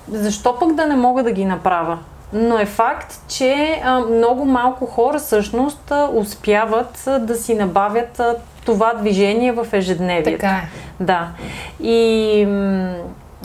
защо 0.09 0.59
пък 0.59 0.75
да 0.75 0.87
не 0.87 0.97
мога 0.97 1.23
да 1.23 1.33
ги 1.33 1.45
направя? 1.45 1.99
Но 2.33 2.59
е 2.59 2.67
факт, 2.67 3.21
че 3.29 3.83
много 4.11 4.45
малко 4.45 4.87
хора 4.87 5.19
всъщност 5.19 5.93
успяват 6.13 7.09
да 7.21 7.35
си 7.35 7.55
набавят 7.55 8.21
това 8.65 8.95
движение 8.95 9.53
в 9.53 9.67
ежедневието. 9.73 10.31
Така 10.31 10.49
е. 10.49 10.69
Да. 11.01 11.29
И 11.81 12.47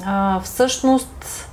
а, 0.06 0.40
всъщност 0.40 1.47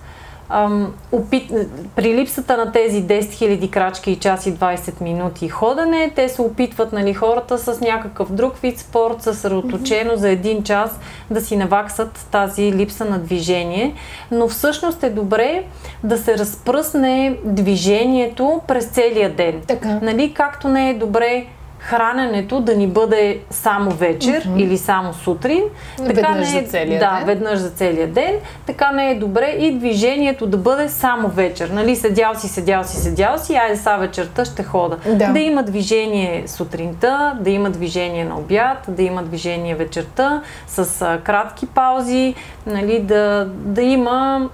ам, 0.54 0.92
опит... 1.12 1.52
при 1.96 2.14
липсата 2.14 2.56
на 2.56 2.72
тези 2.72 3.04
10 3.04 3.20
000 3.20 3.70
крачки 3.70 4.10
и 4.10 4.16
час 4.16 4.46
и 4.46 4.54
20 4.54 5.00
минути 5.00 5.48
ходене, 5.48 6.12
те 6.16 6.28
се 6.28 6.42
опитват 6.42 6.92
нали, 6.92 7.14
хората 7.14 7.58
с 7.58 7.80
някакъв 7.80 8.32
друг 8.32 8.56
вид 8.56 8.78
спорт, 8.78 9.22
съсредоточено 9.22 10.10
mm-hmm. 10.10 10.14
за 10.14 10.28
един 10.28 10.62
час 10.62 11.00
да 11.30 11.40
си 11.40 11.56
наваксат 11.56 12.26
тази 12.30 12.72
липса 12.72 13.04
на 13.04 13.18
движение. 13.18 13.94
Но 14.30 14.48
всъщност 14.48 15.02
е 15.02 15.10
добре 15.10 15.64
да 16.04 16.18
се 16.18 16.38
разпръсне 16.38 17.38
движението 17.44 18.60
през 18.68 18.86
целия 18.86 19.30
ден. 19.30 19.62
Така. 19.66 19.98
Нали, 20.02 20.34
както 20.34 20.68
не 20.68 20.90
е 20.90 20.94
добре 20.94 21.46
храненето 21.84 22.60
да 22.60 22.76
ни 22.76 22.86
бъде 22.86 23.38
само 23.50 23.90
вечер 23.90 24.44
mm-hmm. 24.44 24.62
или 24.62 24.78
само 24.78 25.12
сутрин. 25.12 25.62
Така 25.96 26.28
веднъж 26.28 26.52
не 26.52 26.58
е, 26.58 26.62
за 26.62 26.70
целия 26.70 27.00
да, 27.00 27.16
ден. 27.16 27.26
веднъж 27.26 27.58
за 27.58 27.70
целия 27.70 28.08
ден. 28.08 28.34
Така 28.66 28.90
не 28.92 29.10
е 29.10 29.14
добре 29.14 29.46
и 29.58 29.78
движението 29.78 30.46
да 30.46 30.56
бъде 30.56 30.88
само 30.88 31.28
вечер. 31.28 31.68
Нали, 31.68 31.96
седял 31.96 32.34
си, 32.34 32.48
седял 32.48 32.84
си, 32.84 32.96
седял 32.96 33.38
си, 33.38 33.54
айде 33.54 33.76
са 33.76 33.96
вечерта 33.96 34.44
ще 34.44 34.62
хода. 34.62 34.96
Да. 35.06 35.32
да 35.32 35.38
има 35.38 35.62
движение 35.62 36.42
сутринта, 36.46 37.38
да 37.40 37.50
има 37.50 37.70
движение 37.70 38.24
на 38.24 38.38
обяд, 38.38 38.84
да 38.88 39.02
има 39.02 39.22
движение 39.22 39.74
вечерта 39.74 40.42
с 40.66 41.02
а, 41.02 41.20
кратки 41.24 41.66
паузи, 41.66 42.34
нали, 42.66 43.00
да, 43.00 43.48
да 43.48 43.82
има 43.82 44.48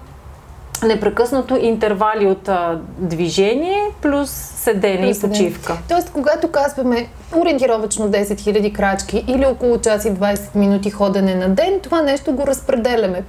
непрекъснато 0.83 1.57
интервали 1.57 2.27
от 2.27 2.49
а, 2.49 2.79
движение 2.99 3.83
плюс 4.03 4.31
седене 4.31 5.07
плюс 5.07 5.19
и 5.19 5.21
почивка. 5.21 5.79
Тоест, 5.89 6.11
когато 6.13 6.49
казваме 6.49 7.09
ориентировачно 7.37 8.09
10 8.09 8.23
000 8.23 8.73
крачки 8.73 9.25
или 9.29 9.47
около 9.47 9.79
час 9.79 10.05
и 10.05 10.09
20 10.09 10.57
минути 10.57 10.91
ходене 10.91 11.35
на 11.35 11.49
ден, 11.49 11.81
това 11.83 12.03
нещо 12.03 12.33
го 12.33 12.47
разпределяме. 12.47 13.23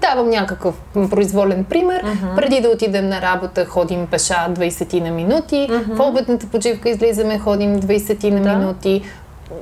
Давам 0.00 0.30
някакъв 0.30 0.74
произволен 1.10 1.64
пример. 1.64 2.02
Uh-huh. 2.02 2.36
Преди 2.36 2.60
да 2.60 2.68
отидем 2.68 3.08
на 3.08 3.22
работа, 3.22 3.64
ходим 3.64 4.06
пеша 4.06 4.46
20 4.50 5.00
на 5.00 5.10
минути. 5.10 5.68
Uh-huh. 5.70 5.96
В 5.96 6.00
обедната 6.00 6.46
почивка 6.46 6.88
излизаме, 6.88 7.38
ходим 7.38 7.80
20 7.80 8.30
на 8.30 8.40
да. 8.40 8.56
минути. 8.56 9.02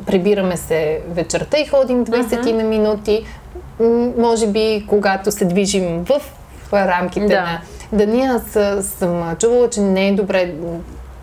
Прибираме 0.07 0.57
се 0.57 1.01
вечерта 1.09 1.59
и 1.59 1.67
ходим 1.67 2.07
20 2.07 2.23
uh-huh. 2.23 2.53
на 2.53 2.63
минути. 2.63 3.25
Може 4.19 4.47
би, 4.47 4.87
когато 4.89 5.33
се 5.33 5.45
движим 5.45 6.05
в 6.05 6.21
рамките 6.77 7.27
да. 7.27 7.41
на 7.41 7.61
деня, 7.93 8.35
аз 8.35 8.59
съм 8.85 9.37
чувала, 9.39 9.71
че 9.71 9.81
не 9.81 10.09
е 10.09 10.15
добре 10.15 10.55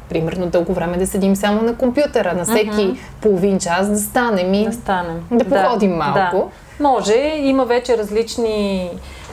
примерно 0.09 0.45
дълго 0.47 0.73
време 0.73 0.97
да 0.97 1.07
седим 1.07 1.35
само 1.35 1.61
на 1.61 1.75
компютъра, 1.75 2.33
на 2.33 2.43
всеки 2.43 2.69
uh-huh. 2.69 2.97
половин 3.21 3.59
час 3.59 3.89
да 3.89 3.97
станем 3.97 4.53
и 4.53 4.65
да, 4.65 4.71
станем. 4.71 5.23
да 5.31 5.45
походим 5.45 5.91
да, 5.91 5.97
малко. 5.97 6.51
Да. 6.79 6.83
Може, 6.83 7.33
има 7.37 7.65
вече 7.65 7.97
различни 7.97 8.89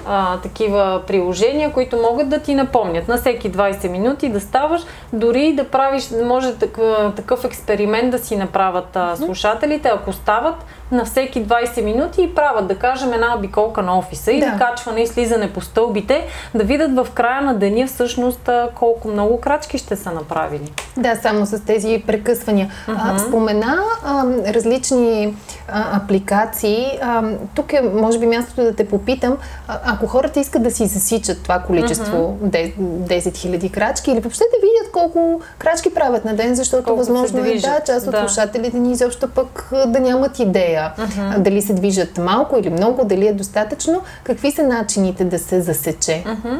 а, 0.08 0.36
такива 0.36 1.02
приложения, 1.06 1.72
които 1.72 1.96
могат 1.96 2.28
да 2.28 2.38
ти 2.38 2.54
напомнят 2.54 3.08
на 3.08 3.16
всеки 3.16 3.52
20 3.52 3.88
минути 3.88 4.28
да 4.28 4.40
ставаш, 4.40 4.82
дори 5.12 5.52
да 5.52 5.64
правиш, 5.64 6.10
може 6.24 6.54
такъв, 6.54 7.14
такъв 7.14 7.44
експеримент 7.44 8.10
да 8.10 8.18
си 8.18 8.36
направят 8.36 8.96
а, 8.96 9.16
слушателите, 9.16 9.88
ако 9.88 10.12
стават 10.12 10.54
на 10.92 11.04
всеки 11.04 11.46
20 11.46 11.84
минути 11.84 12.22
и 12.22 12.34
правят, 12.34 12.66
да 12.66 12.74
кажем, 12.74 13.12
една 13.12 13.36
обиколка 13.36 13.82
на 13.82 13.98
офиса 13.98 14.32
и 14.32 14.40
да. 14.40 14.56
качване 14.58 15.00
и 15.00 15.06
слизане 15.06 15.52
по 15.52 15.60
стълбите, 15.60 16.26
да 16.54 16.64
видят 16.64 16.96
в 16.96 17.06
края 17.14 17.42
на 17.42 17.54
деня 17.54 17.86
всъщност 17.86 18.50
колко 18.74 19.08
много 19.08 19.40
крачки 19.40 19.78
ще 19.78 19.96
са 19.96 20.12
направили. 20.12 20.72
Да, 20.96 21.16
само 21.16 21.46
с 21.46 21.64
тези 21.64 22.04
прекъсвания. 22.06 22.70
Uh-huh. 22.88 23.14
А, 23.14 23.18
спомена 23.18 23.78
а, 24.04 24.24
различни 24.54 25.34
а, 25.68 25.96
апликации. 25.96 26.98
А, 27.02 27.22
тук 27.54 27.72
е, 27.72 27.82
може 27.94 28.18
би, 28.18 28.26
мястото 28.26 28.62
да 28.62 28.76
те 28.76 28.88
попитам, 28.88 29.36
а, 29.68 29.97
ако 29.98 30.06
хората 30.06 30.40
искат 30.40 30.62
да 30.62 30.70
си 30.70 30.86
засичат 30.86 31.42
това 31.42 31.58
количество 31.58 32.38
uh-huh. 32.44 32.72
10 32.74 33.30
000 33.30 33.70
крачки 33.70 34.10
или 34.10 34.20
въобще 34.20 34.44
да 34.44 34.66
видят 34.66 34.92
колко 34.92 35.40
крачки 35.58 35.94
правят 35.94 36.24
на 36.24 36.36
ден, 36.36 36.54
защото 36.54 36.84
колко 36.84 36.98
възможно 36.98 37.44
е 37.44 37.54
да, 37.54 37.80
част 37.86 38.06
от 38.06 38.12
да. 38.12 38.18
слушателите 38.18 38.78
ни 38.78 38.92
изобщо 38.92 39.28
пък 39.28 39.70
да 39.86 40.00
нямат 40.00 40.38
идея 40.38 40.92
uh-huh. 40.98 41.38
дали 41.38 41.62
се 41.62 41.72
движат 41.72 42.18
малко 42.18 42.58
или 42.58 42.70
много, 42.70 43.04
дали 43.04 43.26
е 43.26 43.32
достатъчно, 43.32 44.02
какви 44.24 44.52
са 44.52 44.62
начините 44.62 45.24
да 45.24 45.38
се 45.38 45.60
засече? 45.60 46.24
Uh-huh. 46.26 46.58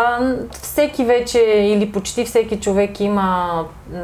А, 0.00 0.18
всеки 0.62 1.04
вече 1.04 1.38
или 1.40 1.92
почти 1.92 2.24
всеки 2.24 2.60
човек 2.60 3.00
има 3.00 3.64
м, 3.92 3.98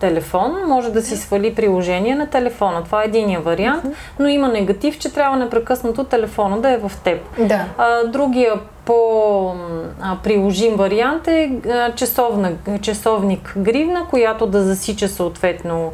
телефон, 0.00 0.52
може 0.66 0.90
да 0.90 1.02
си 1.02 1.16
свали 1.16 1.54
приложение 1.54 2.14
на 2.14 2.26
телефона. 2.26 2.84
Това 2.84 3.02
е 3.02 3.06
единия 3.06 3.40
вариант, 3.40 3.84
но 4.18 4.28
има 4.28 4.48
негатив, 4.48 4.98
че 4.98 5.12
трябва 5.12 5.36
непрекъснато 5.36 6.04
телефона 6.04 6.60
да 6.60 6.70
е 6.70 6.78
в 6.78 6.92
теб. 7.04 7.20
Да. 7.38 7.64
А, 7.78 8.04
другия 8.04 8.52
по-приложим 8.88 10.76
вариант 10.76 11.28
е 11.28 11.52
часовна, 11.96 12.52
часовник 12.80 13.54
гривна, 13.58 14.06
която 14.10 14.46
да 14.46 14.62
засича 14.62 15.08
съответно 15.08 15.92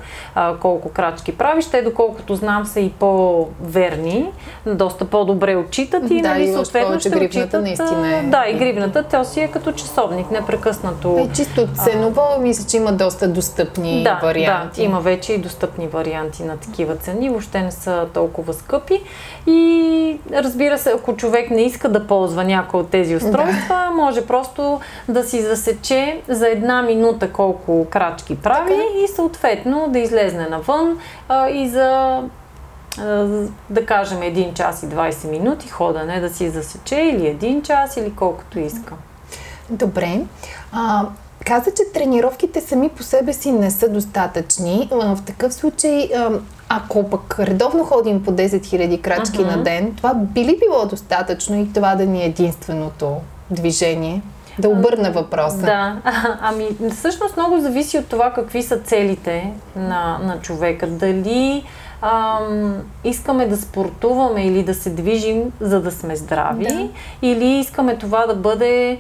колко 0.61 0.89
крачки 0.89 1.37
правиш. 1.37 1.67
Те, 1.67 1.83
доколкото 1.83 2.35
знам, 2.35 2.67
са 2.67 2.81
и 2.81 2.91
по-верни, 2.91 4.31
доста 4.67 5.05
по-добре 5.05 5.57
отчитат 5.57 6.11
и, 6.11 6.23
да, 6.23 6.29
нали, 6.29 6.53
съответно 6.53 7.01
ще 7.01 7.11
гривната 7.11 7.29
отчитат. 7.29 7.63
Наистина 7.63 8.17
е. 8.17 8.23
Да, 8.23 8.45
и 8.49 8.55
гривната, 8.55 9.03
тя 9.03 9.25
си 9.25 9.41
е 9.41 9.49
като 9.49 9.73
часовник, 9.73 10.31
непрекъснато. 10.31 11.19
Е, 11.19 11.29
чисто 11.35 11.67
ценово, 11.85 12.21
а, 12.37 12.39
мисля, 12.39 12.65
че 12.69 12.77
има 12.77 12.93
доста 12.93 13.29
достъпни 13.29 14.03
да, 14.03 14.21
варианти. 14.23 14.81
Да, 14.81 14.83
има 14.83 15.01
вече 15.01 15.33
и 15.33 15.39
достъпни 15.39 15.87
варианти 15.87 16.43
на 16.43 16.57
такива 16.57 16.97
цени, 16.97 17.29
въобще 17.29 17.63
не 17.63 17.71
са 17.71 18.07
толкова 18.15 18.55
скъпи. 18.55 19.03
И 19.47 20.19
разбира 20.33 20.79
се, 20.79 20.91
ако 20.91 21.17
човек 21.17 21.51
не 21.51 21.63
иска 21.63 21.89
да 21.89 22.07
ползва 22.07 22.45
някой 22.45 22.84
от 22.85 22.91
тези 22.91 23.17
устройства, 23.17 23.69
да. 23.69 23.91
може 23.91 24.27
просто 24.27 24.81
да 25.09 25.25
си 25.25 25.43
засече 25.43 26.21
за 26.29 26.49
една 26.49 26.83
минута 26.83 27.33
колко 27.33 27.87
крачки 27.91 28.37
прави 28.37 28.71
така. 28.71 29.05
и 29.05 29.09
съответно 29.09 29.87
да 29.89 29.99
излезне 29.99 30.49
навън 30.49 30.99
а, 31.29 31.49
и 31.49 31.69
за 31.69 32.21
да 33.71 33.87
кажем 33.87 34.19
1 34.19 34.55
час 34.55 34.83
и 34.83 34.87
20 34.87 35.31
минути 35.31 35.69
ходане 35.69 36.21
да 36.21 36.31
си 36.31 36.49
засече 36.49 36.97
или 36.97 37.37
1 37.37 37.63
час 37.63 37.97
или 37.97 38.15
колкото 38.17 38.59
иска. 38.59 38.95
Добре. 39.71 40.21
А, 40.73 41.07
каза, 41.47 41.71
че 41.71 41.83
тренировките 41.95 42.61
сами 42.61 42.89
по 42.89 43.03
себе 43.03 43.33
си 43.33 43.53
не 43.53 43.71
са 43.71 43.89
достатъчни. 43.89 44.89
В 44.91 45.19
такъв 45.27 45.55
случай, 45.55 46.11
ако 46.69 47.11
пък 47.11 47.37
редовно 47.39 47.85
ходим 47.85 48.25
по 48.25 48.33
10 48.33 48.47
000 48.47 49.01
крачки 49.01 49.39
uh-huh. 49.39 49.57
на 49.57 49.63
ден, 49.63 49.95
това 49.97 50.15
би 50.15 50.45
ли 50.45 50.59
било 50.59 50.87
достатъчно 50.87 51.61
и 51.61 51.73
това 51.73 51.95
да 51.95 52.07
ни 52.07 52.23
е 52.23 52.27
единственото 52.27 53.17
движение? 53.51 54.23
Да 54.59 54.69
обърна 54.69 55.11
въпроса. 55.11 55.57
Да, 55.57 55.97
ами 56.41 56.69
всъщност 56.93 57.37
много 57.37 57.61
зависи 57.61 57.99
от 57.99 58.07
това 58.07 58.33
какви 58.33 58.63
са 58.63 58.79
целите 58.79 59.53
на, 59.77 60.19
на 60.23 60.41
човека. 60.41 60.87
Дали 60.87 61.65
ам, 62.03 62.77
искаме 63.05 63.47
да 63.47 63.57
спортуваме 63.57 64.47
или 64.47 64.63
да 64.63 64.75
се 64.75 64.91
движим, 64.91 65.53
за 65.61 65.83
да 65.83 65.91
сме 65.91 66.17
здрави, 66.17 66.65
да. 66.65 66.89
или 67.23 67.47
искаме 67.47 67.97
това 67.97 68.27
да 68.27 68.35
бъде 68.35 68.99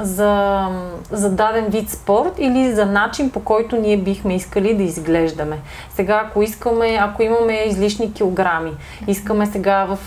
за, 0.00 0.68
за 1.10 1.30
даден 1.30 1.66
вид 1.66 1.90
спорт 1.90 2.32
или 2.38 2.72
за 2.72 2.86
начин 2.86 3.30
по 3.30 3.40
който 3.40 3.76
ние 3.76 3.96
бихме 3.96 4.34
искали 4.34 4.74
да 4.74 4.82
изглеждаме. 4.82 5.58
Сега, 5.94 6.22
ако 6.26 6.42
искаме, 6.42 6.98
ако 7.00 7.22
имаме 7.22 7.52
излишни 7.52 8.12
килограми, 8.12 8.72
искаме 9.06 9.46
сега 9.46 9.84
в 9.84 9.98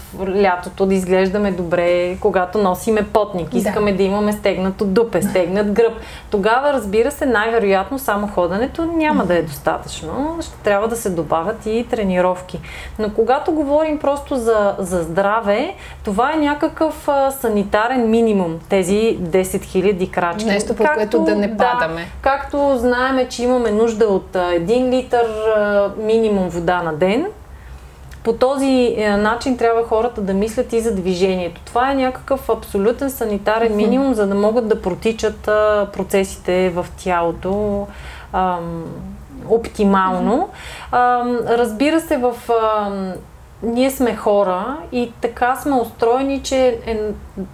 лятото 0.42 0.86
да 0.86 0.94
изглеждаме 0.94 1.52
добре, 1.52 2.18
когато 2.20 2.58
носиме 2.58 3.04
потник, 3.04 3.54
искаме 3.54 3.92
да, 3.92 3.98
да 3.98 4.04
имаме 4.04 4.34
стегнато 4.34 4.86
дупе, 4.86 5.22
стегнат 5.22 5.72
гръб, 5.72 5.94
тогава, 6.30 6.74
разбира 6.74 7.12
се, 7.12 7.26
най-вероятно 7.26 8.00
само 8.00 8.28
ходенето 8.28 8.86
няма 8.86 9.26
да 9.26 9.38
е 9.38 9.42
достатъчно. 9.42 10.38
Ще 10.42 10.56
трябва 10.58 10.88
да 10.88 10.96
се 10.96 11.10
добавят 11.10 11.66
и 11.66 11.86
тренировки. 11.90 12.60
Но 13.00 13.10
когато 13.14 13.52
говорим 13.52 14.00
просто 14.00 14.36
за, 14.36 14.76
за 14.80 15.04
здраве, 15.04 15.76
това 16.04 16.34
е 16.34 16.38
някакъв 16.38 17.08
а, 17.08 17.32
санитарен 17.32 18.10
минимум. 18.10 18.60
Тези 18.70 18.87
тези 18.88 19.18
10 19.20 19.44
000 19.44 20.12
крачки. 20.12 20.46
Нещо, 20.46 20.76
по 20.76 20.84
както, 20.84 20.96
което 20.96 21.20
да 21.20 21.36
не 21.36 21.58
падаме. 21.58 22.02
Да, 22.02 22.08
както 22.22 22.78
знаеме, 22.78 23.28
че 23.28 23.44
имаме 23.44 23.72
нужда 23.72 24.06
от 24.06 24.34
1 24.34 24.90
литър 24.90 25.26
минимум 25.98 26.50
вода 26.50 26.84
на 26.84 26.94
ден, 26.94 27.26
по 28.24 28.34
този 28.34 28.96
е, 28.98 29.18
начин 29.18 29.58
трябва 29.58 29.84
хората 29.84 30.22
да 30.22 30.34
мислят 30.34 30.74
и 30.74 30.80
за 30.80 30.96
движението. 30.96 31.62
Това 31.66 31.92
е 31.92 31.96
някакъв 31.96 32.50
абсолютен 32.50 33.10
санитарен 33.10 33.76
минимум, 33.76 34.14
за 34.14 34.28
да 34.28 34.36
могат 34.36 34.68
да 34.68 34.82
протичат 34.82 35.42
процесите 35.94 36.70
в 36.70 36.86
тялото 37.04 37.88
ам, 38.34 38.84
оптимално. 39.50 40.50
Ам, 40.92 41.40
разбира 41.48 42.02
се, 42.02 42.18
в 42.18 42.36
ам, 42.50 43.14
ние 43.64 43.92
сме 43.92 44.16
хора 44.16 44.78
и 44.92 45.12
така 45.22 45.56
сме 45.56 45.76
устроени, 45.76 46.44
че 46.44 46.80
е 46.86 47.00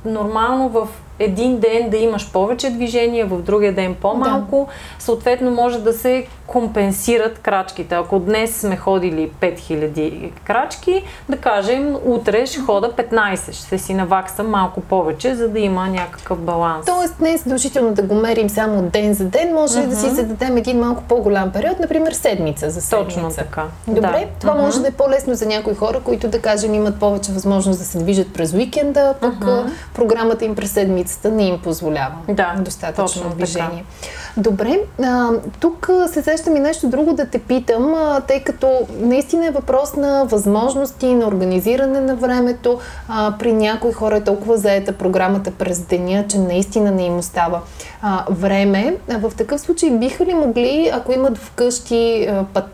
нормално 0.05 0.69
в 0.69 0.87
един 1.23 1.59
ден 1.59 1.89
да 1.89 1.97
имаш 1.97 2.31
повече 2.31 2.69
движение, 2.69 3.25
в 3.25 3.41
другия 3.41 3.73
ден 3.73 3.95
по-малко. 4.01 4.67
Да. 4.69 5.03
Съответно 5.03 5.51
може 5.51 5.79
да 5.79 5.93
се 5.93 6.27
компенсират 6.47 7.39
крачките. 7.39 7.95
Ако 7.95 8.19
днес 8.19 8.55
сме 8.55 8.77
ходили 8.77 9.31
5000 9.41 10.31
крачки, 10.43 11.03
да 11.29 11.37
кажем, 11.37 11.95
утре 12.05 12.45
ще 12.45 12.59
хода 12.59 12.91
15. 12.91 13.51
Ще 13.51 13.77
си 13.77 13.93
наваксам 13.93 14.49
малко 14.49 14.81
повече, 14.81 15.35
за 15.35 15.49
да 15.49 15.59
има 15.59 15.87
някакъв 15.87 16.39
баланс. 16.39 16.85
Тоест 16.85 17.19
не 17.19 17.33
е 17.33 17.37
задължително 17.37 17.93
да 17.93 18.01
го 18.01 18.15
мерим 18.15 18.49
само 18.49 18.81
ден 18.81 19.13
за 19.13 19.25
ден, 19.25 19.53
може 19.53 19.73
uh-huh. 19.73 19.87
да 19.87 19.95
си 19.95 20.09
зададем 20.09 20.57
един 20.57 20.79
малко 20.79 21.03
по-голям 21.09 21.51
период, 21.51 21.79
например 21.79 22.11
седмица 22.11 22.69
за 22.69 22.81
седмица. 22.81 23.15
Точно 23.15 23.29
така. 23.29 23.63
Добре, 23.87 24.01
да. 24.01 24.25
това 24.39 24.53
uh-huh. 24.53 24.61
може 24.61 24.81
да 24.81 24.87
е 24.87 24.91
по-лесно 24.91 25.35
за 25.35 25.45
някои 25.45 25.75
хора, 25.75 25.99
които 25.99 26.27
да 26.27 26.41
кажем 26.41 26.73
имат 26.73 26.99
повече 26.99 27.31
възможност 27.31 27.79
да 27.79 27.85
се 27.85 27.97
движат 27.97 28.33
през 28.33 28.53
уикенда, 28.53 29.15
пък 29.21 29.35
uh-huh. 29.35 29.69
програмата 29.93 30.45
им 30.45 30.55
през 30.55 30.71
седмицата 31.13 31.31
не 31.31 31.43
им 31.43 31.59
позволява 31.59 32.15
да, 32.27 32.55
достатъчно 32.59 33.29
движение. 33.29 33.85
Така. 34.01 34.13
Добре, 34.37 34.79
а, 35.03 35.29
тук 35.59 35.89
се 36.07 36.21
сещам 36.21 36.55
и 36.55 36.59
нещо 36.59 36.87
друго 36.87 37.13
да 37.13 37.25
те 37.25 37.39
питам, 37.39 37.93
а, 37.93 38.21
тъй 38.21 38.43
като 38.43 38.87
наистина 38.99 39.47
е 39.47 39.51
въпрос 39.51 39.95
на 39.95 40.25
възможности, 40.25 41.15
на 41.15 41.27
организиране 41.27 41.99
на 41.99 42.15
времето. 42.15 42.79
А, 43.09 43.33
при 43.39 43.53
някои 43.53 43.93
хора 43.93 44.17
е 44.17 44.23
толкова 44.23 44.57
заета 44.57 44.93
програмата 44.93 45.51
през 45.51 45.79
деня, 45.79 46.25
че 46.27 46.37
наистина 46.37 46.91
не 46.91 47.05
им 47.05 47.17
остава 47.17 47.61
а, 48.01 48.25
време. 48.29 48.97
А, 49.09 49.17
в 49.17 49.31
такъв 49.37 49.61
случай 49.61 49.89
биха 49.89 50.25
ли 50.25 50.33
могли, 50.33 50.91
ако 50.93 51.11
имат 51.11 51.37
вкъщи 51.37 52.27
а, 52.29 52.45
път, 52.53 52.65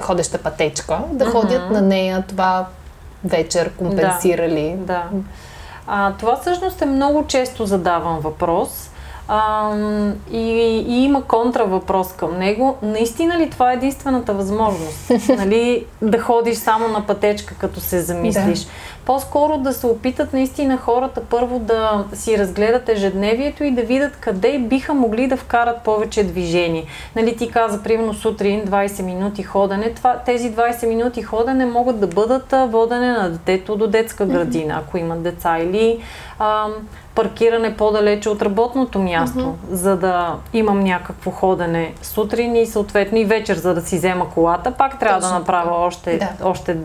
ходеща 0.00 0.38
пътечка, 0.38 0.98
да 1.12 1.24
uh-huh. 1.24 1.32
ходят 1.32 1.70
на 1.70 1.82
нея 1.82 2.24
това 2.28 2.66
вечер, 3.24 3.70
компенсирали? 3.70 4.74
Да. 4.78 5.04
да. 5.12 5.20
А, 5.86 6.12
това 6.12 6.36
всъщност 6.36 6.82
е 6.82 6.86
много 6.86 7.26
често 7.26 7.66
задаван 7.66 8.20
въпрос. 8.20 8.90
А, 9.28 9.70
и, 10.32 10.38
и 10.88 11.04
има 11.04 11.24
контравъпрос 11.24 12.12
към 12.12 12.38
него. 12.38 12.76
Наистина 12.82 13.38
ли 13.38 13.50
това 13.50 13.70
е 13.72 13.74
единствената 13.74 14.32
възможност? 14.34 15.10
нали, 15.28 15.86
да 16.02 16.18
ходиш 16.18 16.56
само 16.56 16.88
на 16.88 17.06
пътечка, 17.06 17.54
като 17.54 17.80
се 17.80 18.00
замислиш? 18.00 18.60
Да. 18.60 18.70
По-скоро 19.06 19.58
да 19.58 19.72
се 19.72 19.86
опитат 19.86 20.32
наистина 20.32 20.76
хората 20.76 21.20
първо 21.30 21.58
да 21.58 22.04
си 22.12 22.38
разгледат 22.38 22.88
ежедневието 22.88 23.64
и 23.64 23.70
да 23.70 23.82
видят 23.82 24.16
къде 24.16 24.58
биха 24.58 24.94
могли 24.94 25.26
да 25.26 25.36
вкарат 25.36 25.82
повече 25.82 26.24
движение. 26.24 26.84
Нали, 27.16 27.36
ти 27.36 27.50
каза, 27.50 27.82
примерно 27.82 28.14
сутрин 28.14 28.64
20 28.64 29.02
минути 29.02 29.42
ходене. 29.42 29.94
Това, 29.94 30.18
тези 30.26 30.52
20 30.52 30.86
минути 30.86 31.22
ходене 31.22 31.66
могат 31.66 32.00
да 32.00 32.06
бъдат 32.06 32.54
водене 32.68 33.12
на 33.12 33.30
детето 33.30 33.76
до 33.76 33.86
детска 33.86 34.26
градина, 34.26 34.82
ако 34.86 34.98
имат 34.98 35.22
деца 35.22 35.58
или 35.58 35.98
а, 36.38 36.66
паркиране 37.14 37.76
по-далече 37.76 38.28
от 38.28 38.42
работното 38.42 38.98
място, 38.98 39.38
uh-huh. 39.38 39.74
за 39.74 39.96
да 39.96 40.36
имам 40.52 40.80
някакво 40.80 41.30
ходене 41.30 41.94
сутрин 42.02 42.56
и 42.56 42.66
съответно 42.66 43.18
и 43.18 43.24
вечер, 43.24 43.56
за 43.56 43.74
да 43.74 43.80
си 43.80 43.96
взема 43.96 44.30
колата. 44.30 44.70
Пак 44.70 44.98
трябва 45.00 45.20
Точно. 45.20 45.32
да 45.32 45.38
направя 45.38 45.76
още, 45.76 46.18
да. 46.18 46.48
още 46.48 46.76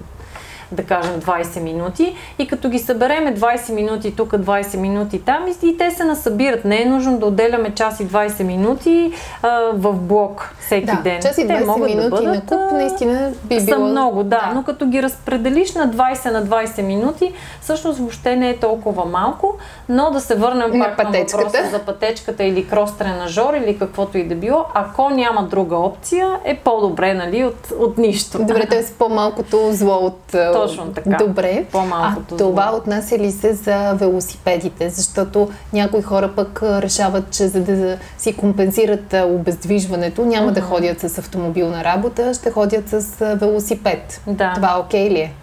да 0.72 0.84
кажем 0.84 1.22
20 1.22 1.60
минути 1.60 2.16
и 2.40 2.48
като 2.48 2.70
ги 2.70 2.80
събереме 2.80 3.36
20 3.36 3.74
минути 3.74 4.16
тук, 4.16 4.32
20 4.32 4.78
минути 4.78 5.22
там 5.22 5.46
и, 5.64 5.78
те 5.78 5.92
се 5.92 6.04
насъбират. 6.04 6.66
Не 6.66 6.82
е 6.82 6.86
нужно 6.86 7.18
да 7.18 7.26
отделяме 7.26 7.76
час 7.76 8.00
и 8.00 8.08
20 8.08 8.44
минути 8.44 9.12
а, 9.42 9.60
в 9.74 9.94
блок 9.94 10.56
всеки 10.60 10.86
да, 10.86 11.02
ден. 11.04 11.22
Час 11.22 11.38
и 11.38 11.42
20 11.42 11.48
те 11.48 11.66
могат 11.66 11.90
минути 11.90 12.04
да 12.04 12.10
бъдат, 12.10 12.36
на 12.36 12.42
куп 12.42 12.72
наистина 12.72 13.32
би 13.44 13.60
са 13.60 13.80
много, 13.80 14.24
да, 14.24 14.30
да, 14.30 14.52
но 14.56 14.64
като 14.64 14.86
ги 14.86 15.04
разпределиш 15.04 15.74
на 15.74 15.90
20 15.90 16.32
на 16.32 16.46
20 16.46 16.82
минути, 16.82 17.34
всъщност 17.62 18.00
въобще 18.00 18.36
не 18.36 18.50
е 18.50 18.58
толкова 18.58 19.06
малко, 19.06 19.58
но 19.90 20.12
да 20.12 20.22
се 20.22 20.36
върнем 20.36 20.78
на 20.78 20.86
пак 20.86 20.98
пътечката. 20.98 21.38
на 21.38 21.44
въпроса 21.44 21.70
за 21.72 21.80
пътечката 21.80 22.44
или 22.44 22.68
крос 22.68 22.98
тренажор 22.98 23.54
или 23.54 23.80
каквото 23.80 24.18
и 24.18 24.24
да 24.24 24.36
било. 24.36 24.66
Ако 24.74 25.10
няма 25.10 25.44
друга 25.44 25.76
опция, 25.76 26.40
е 26.44 26.56
по-добре, 26.56 27.14
нали, 27.14 27.46
от, 27.46 27.72
от 27.80 27.98
нищо. 27.98 28.38
Добре, 28.38 28.66
т.е. 28.66 28.84
по-малкото 29.00 29.70
зло 29.72 29.96
от 29.96 30.20
точно 30.62 30.86
така. 30.86 31.18
Добре. 31.18 31.66
По-малкото 31.72 32.36
а 32.36 32.38
това 32.38 32.72
отнася 32.76 33.18
ли 33.18 33.32
се 33.32 33.54
за 33.54 33.94
велосипедите? 33.94 34.90
Защото 34.90 35.50
някои 35.74 36.02
хора 36.02 36.32
пък 36.36 36.64
решават, 36.64 37.32
че 37.32 37.48
за 37.48 37.62
да 37.62 37.98
си 38.18 38.34
компенсират 38.34 39.16
обездвижването, 39.26 40.26
няма 40.26 40.52
uh-huh. 40.52 40.54
да 40.54 40.62
ходят 40.62 41.00
с 41.00 41.18
автомобил 41.18 41.70
на 41.70 41.84
работа, 41.84 42.34
ще 42.34 42.52
ходят 42.52 42.90
с 42.90 43.36
велосипед. 43.36 44.22
Да. 44.28 44.54
Това 44.56 44.80
окей 44.80 45.10
okay 45.10 45.12
ли 45.12 45.20
е? 45.20 45.34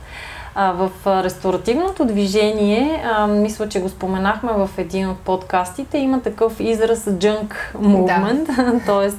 А, 0.58 0.72
в 0.72 0.90
ресторативното 1.25 2.04
движение, 2.04 3.04
а, 3.12 3.26
мисля, 3.26 3.68
че 3.68 3.80
го 3.80 3.88
споменахме 3.88 4.52
в 4.52 4.70
един 4.78 5.08
от 5.08 5.18
подкастите, 5.18 5.98
има 5.98 6.20
такъв 6.20 6.60
израз 6.60 7.04
junk 7.04 7.54
movement, 7.75 8.56
да. 8.56 8.80
т.е. 8.86 9.10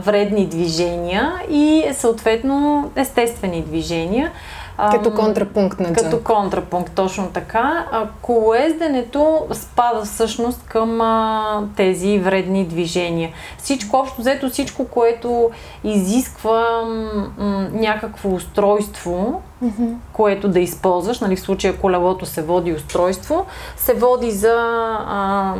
вредни 0.00 0.46
движения 0.46 1.32
и 1.50 1.84
съответно 1.92 2.90
естествени 2.96 3.62
движения. 3.62 4.30
Като 4.90 5.14
контрапункт 5.14 5.80
на 5.80 5.86
джанк. 5.86 5.98
Като 5.98 6.24
контрапункт, 6.24 6.92
точно 6.94 7.30
така. 7.30 7.86
Колоезденето 8.22 9.46
спада 9.52 10.04
всъщност 10.04 10.66
към 10.66 11.00
а, 11.00 11.62
тези 11.76 12.18
вредни 12.18 12.64
движения. 12.64 13.30
Всичко, 13.58 13.96
общо 13.96 14.20
взето 14.20 14.50
всичко, 14.50 14.84
което 14.84 15.50
изисква 15.84 16.82
м- 17.38 17.68
някакво 17.72 18.28
устройство, 18.28 19.42
mm-hmm. 19.64 19.94
което 20.12 20.48
да 20.48 20.60
използваш, 20.60 21.20
нали, 21.20 21.36
в 21.36 21.40
случая 21.40 21.76
колелото 21.76 22.26
се 22.26 22.42
води 22.42 22.72
устройство, 22.72 23.46
се 23.76 23.94
води 23.94 24.30
за... 24.30 24.56
А, 25.08 25.54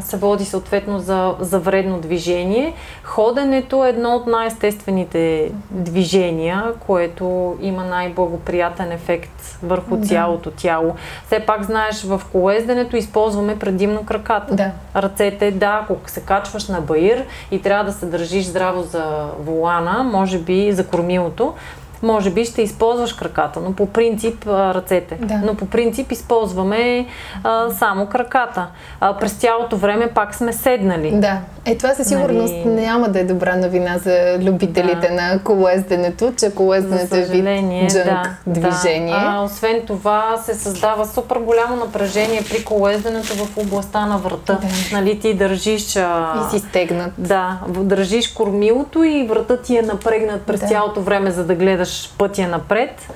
се 0.00 0.16
води 0.16 0.44
съответно 0.44 0.98
за, 0.98 1.34
за 1.40 1.58
вредно 1.58 1.98
движение. 2.00 2.74
Ходенето 3.02 3.84
е 3.84 3.88
едно 3.88 4.14
от 4.14 4.26
най-естествените 4.26 5.52
движения, 5.70 6.72
което 6.86 7.56
има 7.60 7.84
най-благоприятен 7.84 8.92
ефект 8.92 9.58
върху 9.62 9.96
да. 9.96 10.06
цялото 10.06 10.50
тяло. 10.50 10.94
Все 11.26 11.40
пак 11.40 11.62
знаеш, 11.62 12.02
в 12.02 12.22
колезденето 12.32 12.96
използваме 12.96 13.58
предимно 13.58 14.04
краката. 14.04 14.54
Да. 14.54 14.70
Ръцете, 14.96 15.50
да, 15.50 15.80
ако 15.82 16.10
се 16.10 16.20
качваш 16.20 16.68
на 16.68 16.80
баир 16.80 17.24
и 17.50 17.62
трябва 17.62 17.84
да 17.84 17.92
се 17.92 18.06
държиш 18.06 18.44
здраво 18.44 18.82
за 18.82 19.26
волана, 19.40 20.04
може 20.04 20.38
би 20.38 20.72
за 20.72 20.86
кормилото, 20.86 21.54
може 22.02 22.30
би 22.30 22.44
ще 22.44 22.62
използваш 22.62 23.12
краката, 23.12 23.60
но 23.60 23.72
по 23.72 23.86
принцип 23.86 24.46
ръцете. 24.46 25.18
Да. 25.20 25.40
Но 25.44 25.54
по 25.54 25.66
принцип 25.66 26.12
използваме 26.12 27.06
а, 27.44 27.70
само 27.70 28.06
краката. 28.06 28.66
А, 29.00 29.16
през 29.16 29.32
цялото 29.32 29.76
време 29.76 30.08
пак 30.14 30.34
сме 30.34 30.52
седнали. 30.52 31.10
Да. 31.14 31.38
Е, 31.64 31.76
това 31.76 31.94
със 31.94 32.08
сигурност 32.08 32.54
нали... 32.54 32.80
няма 32.80 33.08
да 33.08 33.20
е 33.20 33.24
добра 33.24 33.56
новина 33.56 33.98
за 33.98 34.38
любителите 34.42 35.08
да. 35.08 35.14
на 35.14 35.38
колоезденето, 35.44 36.32
че 36.38 36.54
колоезденето 36.54 37.16
е 37.16 37.22
вид 37.22 37.44
джънк 37.90 38.04
да, 38.04 38.36
движение. 38.46 39.14
Да. 39.14 39.26
А, 39.26 39.42
освен 39.44 39.82
това 39.86 40.36
се 40.36 40.54
създава 40.54 41.06
супер 41.06 41.36
голямо 41.36 41.76
напрежение 41.76 42.42
при 42.50 42.64
колоезденето 42.64 43.34
в 43.34 43.56
областта 43.56 44.06
на 44.06 44.18
врата. 44.18 44.58
Да. 44.62 44.96
Нали, 44.96 45.20
ти 45.20 45.34
държиш... 45.34 45.96
А... 45.96 46.34
И 46.46 46.50
си 46.50 46.66
стегнат. 46.68 47.12
Да, 47.18 47.58
държиш 47.68 48.28
кормилото 48.28 49.02
и 49.04 49.26
врата 49.26 49.62
ти 49.62 49.76
е 49.76 49.82
напрегнат 49.82 50.42
през 50.42 50.60
да. 50.60 50.66
цялото 50.66 51.02
време, 51.02 51.30
за 51.30 51.44
да 51.44 51.54
гледаш 51.54 51.83
пътя 52.18 52.48
напред 52.48 53.08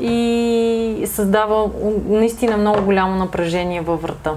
и 0.00 1.02
създава 1.06 1.70
наистина 2.08 2.56
много 2.56 2.82
голямо 2.82 3.16
напрежение 3.16 3.80
във 3.80 4.02
врата. 4.02 4.32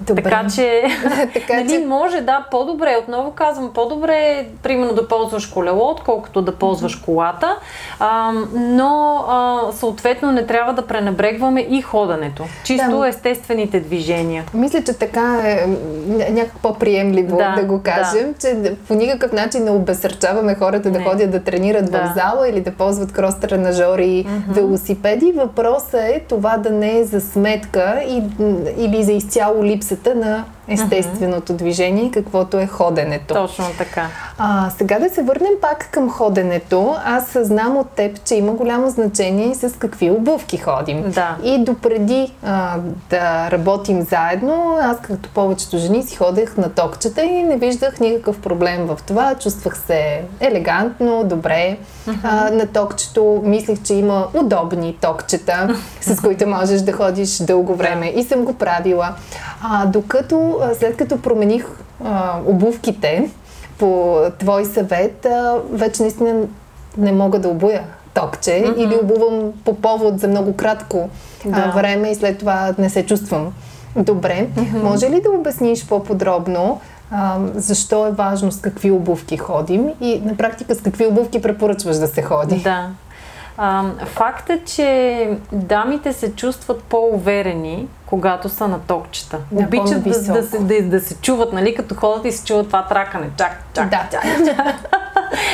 Добре. 0.00 0.22
Така 0.22 0.46
че, 0.54 0.82
така, 1.34 1.54
нали, 1.54 1.68
че... 1.68 1.78
може, 1.78 2.20
да, 2.20 2.46
по-добре, 2.50 2.96
отново 3.02 3.30
казвам, 3.30 3.70
по-добре 3.74 4.46
примерно 4.62 4.94
да 4.94 5.08
ползваш 5.08 5.46
колело, 5.46 5.90
отколкото 5.90 6.42
да 6.42 6.54
ползваш 6.54 6.94
колата, 6.94 7.56
а, 7.98 8.32
но 8.54 9.24
а, 9.28 9.60
съответно 9.72 10.32
не 10.32 10.46
трябва 10.46 10.72
да 10.72 10.86
пренебрегваме 10.86 11.60
и 11.60 11.82
ходенето. 11.82 12.44
Чисто 12.64 12.98
да. 12.98 13.08
естествените 13.08 13.80
движения. 13.80 14.44
Мисля, 14.54 14.82
че 14.84 14.92
така 14.92 15.40
е 15.44 15.66
някак 16.30 16.58
по-приемливо 16.62 17.36
да, 17.36 17.54
да 17.54 17.64
го 17.64 17.82
кажем, 17.82 18.32
да. 18.32 18.38
че 18.38 18.74
по 18.88 18.94
никакъв 18.94 19.32
начин 19.32 19.64
не 19.64 19.70
обесърчаваме 19.70 20.54
хората 20.54 20.90
не. 20.90 20.98
да 20.98 21.04
ходят 21.04 21.30
да 21.30 21.42
тренират 21.42 21.90
да. 21.90 21.98
в 21.98 22.12
зала 22.14 22.48
или 22.48 22.60
да 22.60 22.70
ползват 22.70 23.12
крос-тренажори 23.12 24.00
и 24.00 24.26
mm-hmm. 24.26 24.48
велосипеди. 24.48 25.32
Въпросът 25.32 25.94
е 25.94 26.24
това 26.28 26.56
да 26.56 26.70
не 26.70 26.98
е 26.98 27.04
за 27.04 27.20
сметка 27.20 28.02
и, 28.08 28.22
или 28.76 29.02
за 29.02 29.12
изцяло 29.12 29.64
липса 29.64 29.89
липсата 29.90 30.14
на 30.14 30.44
естественото 30.70 31.52
движение, 31.52 32.10
каквото 32.10 32.58
е 32.58 32.66
ходенето. 32.66 33.34
Точно 33.34 33.64
така. 33.78 34.06
А, 34.38 34.70
сега 34.70 34.98
да 34.98 35.10
се 35.10 35.22
върнем 35.22 35.52
пак 35.60 35.88
към 35.90 36.10
ходенето. 36.10 36.96
Аз 37.04 37.36
знам 37.40 37.76
от 37.76 37.90
теб, 37.90 38.24
че 38.24 38.34
има 38.34 38.52
голямо 38.52 38.90
значение 38.90 39.54
с 39.54 39.78
какви 39.78 40.10
обувки 40.10 40.56
ходим. 40.56 41.10
Да. 41.10 41.36
И 41.44 41.64
допреди 41.64 42.32
а, 42.44 42.76
да 43.10 43.50
работим 43.50 44.02
заедно, 44.02 44.78
аз 44.82 45.00
като 45.00 45.28
повечето 45.28 45.78
жени 45.78 46.02
си 46.02 46.16
ходех 46.16 46.56
на 46.56 46.68
токчета 46.70 47.22
и 47.22 47.42
не 47.42 47.56
виждах 47.56 48.00
никакъв 48.00 48.40
проблем 48.40 48.86
в 48.86 48.98
това. 49.06 49.34
Чувствах 49.34 49.78
се 49.78 50.22
елегантно, 50.40 51.24
добре. 51.24 51.76
Uh-huh. 52.08 52.16
А, 52.22 52.50
на 52.50 52.66
токчето 52.66 53.42
мислех, 53.44 53.82
че 53.82 53.94
има 53.94 54.26
удобни 54.34 54.96
токчета, 55.00 55.76
с 56.00 56.20
които 56.20 56.46
можеш 56.46 56.80
да 56.80 56.92
ходиш 56.92 57.38
дълго 57.38 57.74
време. 57.74 58.12
И 58.16 58.24
съм 58.24 58.44
го 58.44 58.54
правила. 58.54 59.14
А, 59.62 59.86
докато 59.86 60.59
след 60.78 60.96
като 60.96 61.22
промених 61.22 61.66
а, 62.04 62.38
обувките 62.46 63.30
по 63.78 64.20
твой 64.38 64.64
съвет, 64.64 65.26
а, 65.26 65.58
вече 65.72 66.02
наистина 66.02 66.46
не 66.96 67.12
мога 67.12 67.38
да 67.38 67.48
обуя 67.48 67.82
токче 68.14 68.50
mm-hmm. 68.50 68.76
или 68.76 68.96
обувам 69.02 69.52
по 69.64 69.74
повод 69.74 70.20
за 70.20 70.28
много 70.28 70.56
кратко 70.56 71.08
да. 71.44 71.60
а, 71.60 71.70
време 71.70 72.10
и 72.10 72.14
след 72.14 72.38
това 72.38 72.74
не 72.78 72.90
се 72.90 73.06
чувствам 73.06 73.52
добре. 73.96 74.46
Mm-hmm. 74.56 74.82
Може 74.82 75.10
ли 75.10 75.20
да 75.22 75.30
обясниш 75.30 75.86
по-подробно 75.86 76.80
а, 77.10 77.38
защо 77.54 78.06
е 78.06 78.10
важно 78.10 78.52
с 78.52 78.60
какви 78.60 78.90
обувки 78.90 79.36
ходим 79.36 79.88
и 80.00 80.20
на 80.24 80.36
практика 80.36 80.74
с 80.74 80.80
какви 80.80 81.06
обувки 81.06 81.42
препоръчваш 81.42 81.96
да 81.96 82.06
се 82.06 82.22
ходи? 82.22 82.56
Да. 82.56 82.88
Факт 84.04 84.50
е, 84.50 84.60
че 84.64 85.28
дамите 85.52 86.12
се 86.12 86.32
чувстват 86.34 86.82
по-уверени, 86.82 87.88
когато 88.06 88.48
са 88.48 88.68
на 88.68 88.80
токчета. 88.80 89.38
Да, 89.50 89.64
Обичат 89.64 90.02
да, 90.02 90.10
да, 90.10 90.42
се, 90.42 90.58
да, 90.58 90.82
да 90.82 91.00
се 91.00 91.14
чуват, 91.14 91.52
нали, 91.52 91.74
като 91.74 91.94
ходят 91.94 92.24
и 92.24 92.32
се 92.32 92.44
чуват 92.44 92.66
това 92.66 92.86
тракане. 92.86 93.26
Чак, 93.38 93.64
чак, 93.74 93.90
да. 93.90 94.08
чак, 94.10 94.22
чак. 94.22 94.96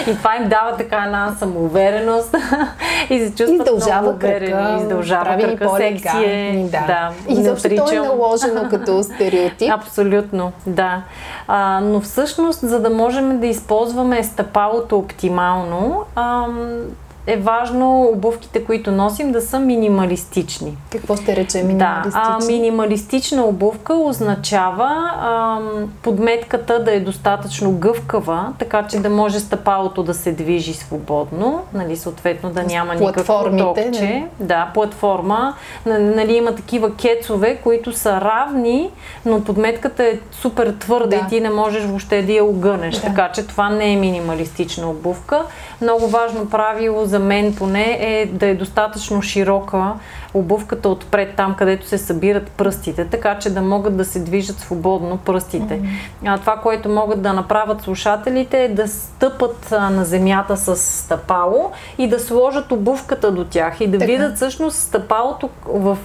И 0.07 0.17
това 0.17 0.37
им 0.37 0.49
дава 0.49 0.77
така 0.77 0.97
една 0.97 1.35
самоувереност 1.39 2.35
и 3.11 3.19
се 3.19 3.35
чувстват 3.35 3.69
издължава 3.69 4.03
много 4.03 4.17
уверени. 4.17 4.53
Кръка, 4.53 4.77
издължава 4.81 5.25
прави 5.25 5.43
кръка, 5.43 5.77
секси 5.77 6.25
е. 6.25 6.69
Да. 6.73 6.85
да. 6.87 7.13
И 7.29 7.43
защо 7.43 7.69
то 7.77 7.93
е 7.93 7.99
наложено 7.99 8.69
като 8.71 9.03
стереотип. 9.03 9.73
Абсолютно, 9.73 10.53
да. 10.67 11.03
А, 11.49 11.81
но 11.81 12.01
всъщност, 12.01 12.61
за 12.61 12.81
да 12.81 12.91
можем 12.91 13.41
да 13.41 13.47
използваме 13.47 14.25
стъпалото 14.25 14.99
оптимално, 14.99 16.05
ам, 16.15 16.81
е 17.27 17.37
важно 17.37 18.03
обувките, 18.03 18.65
които 18.65 18.93
носим, 18.93 19.33
да 19.33 19.41
са 19.41 19.59
минималистични. 19.61 20.77
Какво 20.93 21.17
ще 21.17 21.37
рече 21.37 21.63
минималистични? 21.63 22.21
Да, 22.21 22.39
а, 22.43 22.47
минималистична 22.47 23.45
обувка 23.45 23.95
означава 23.95 25.11
а, 25.21 25.59
подметката 26.03 26.85
да 26.85 26.95
е 26.95 27.01
достатъчно 27.01 27.73
гъвкава, 27.73 28.53
така 28.59 28.87
че 28.87 28.99
да 28.99 29.11
може 29.11 29.41
стъпалото 29.41 30.03
да 30.03 30.15
се 30.15 30.33
движи 30.33 30.75
свободно, 30.75 31.63
нали, 31.75 31.97
съответно 31.97 32.51
да 32.51 32.63
няма 32.63 32.95
никакво 32.95 33.57
токче. 33.59 34.27
Да, 34.41 34.71
платформа. 34.75 35.55
Нали, 35.87 36.37
има 36.37 36.55
такива 36.55 36.95
кецове, 36.95 37.57
които 37.57 37.93
са 37.93 38.21
равни, 38.21 38.91
но 39.25 39.45
подметката 39.45 40.05
е 40.05 40.19
супер 40.33 40.75
твърда 40.81 41.07
да. 41.07 41.17
и 41.17 41.29
ти 41.29 41.41
не 41.41 41.51
можеш 41.51 41.85
въобще 41.85 42.23
да 42.23 42.33
я 42.33 42.45
огънеш. 42.45 42.95
Да. 42.95 43.01
Така 43.01 43.31
че 43.33 43.47
това 43.47 43.69
не 43.69 43.93
е 43.93 43.97
минималистична 43.97 44.91
обувка. 44.91 45.43
Много 45.83 46.07
важно 46.07 46.51
правило 46.51 47.05
за 47.05 47.16
мен 47.19 47.55
поне 47.55 47.99
е 48.01 48.27
да 48.27 48.47
е 48.47 48.55
достатъчно 48.55 49.23
широка 49.23 49.95
обувката 50.39 50.89
отпред, 50.89 51.37
там 51.37 51.55
където 51.55 51.87
се 51.87 51.99
събират 51.99 52.51
пръстите, 52.51 53.05
така 53.05 53.39
че 53.39 53.51
да 53.51 53.63
могат 53.63 53.97
да 53.97 54.05
се 54.05 54.21
движат 54.21 54.61
свободно 54.61 55.17
пръстите. 55.17 55.81
Mm-hmm. 55.81 55.89
А, 56.25 56.39
това, 56.39 56.57
което 56.57 56.89
могат 56.89 57.23
да 57.23 57.33
направят 57.33 57.83
слушателите 57.83 58.65
е 58.65 58.69
да 58.69 58.89
стъпат 58.89 59.73
а, 59.73 59.91
на 59.91 60.05
земята 60.05 60.57
с 60.57 60.77
стъпало 60.77 61.71
и 61.99 62.09
да 62.09 62.21
сложат 62.21 62.73
обувката 62.73 63.33
до 63.33 63.45
тях 63.45 63.81
и 63.81 63.87
да 63.87 63.99
така. 63.99 64.13
видят 64.13 64.37
всъщност 64.37 64.79
стъпалото 64.79 65.51
в... 65.67 65.99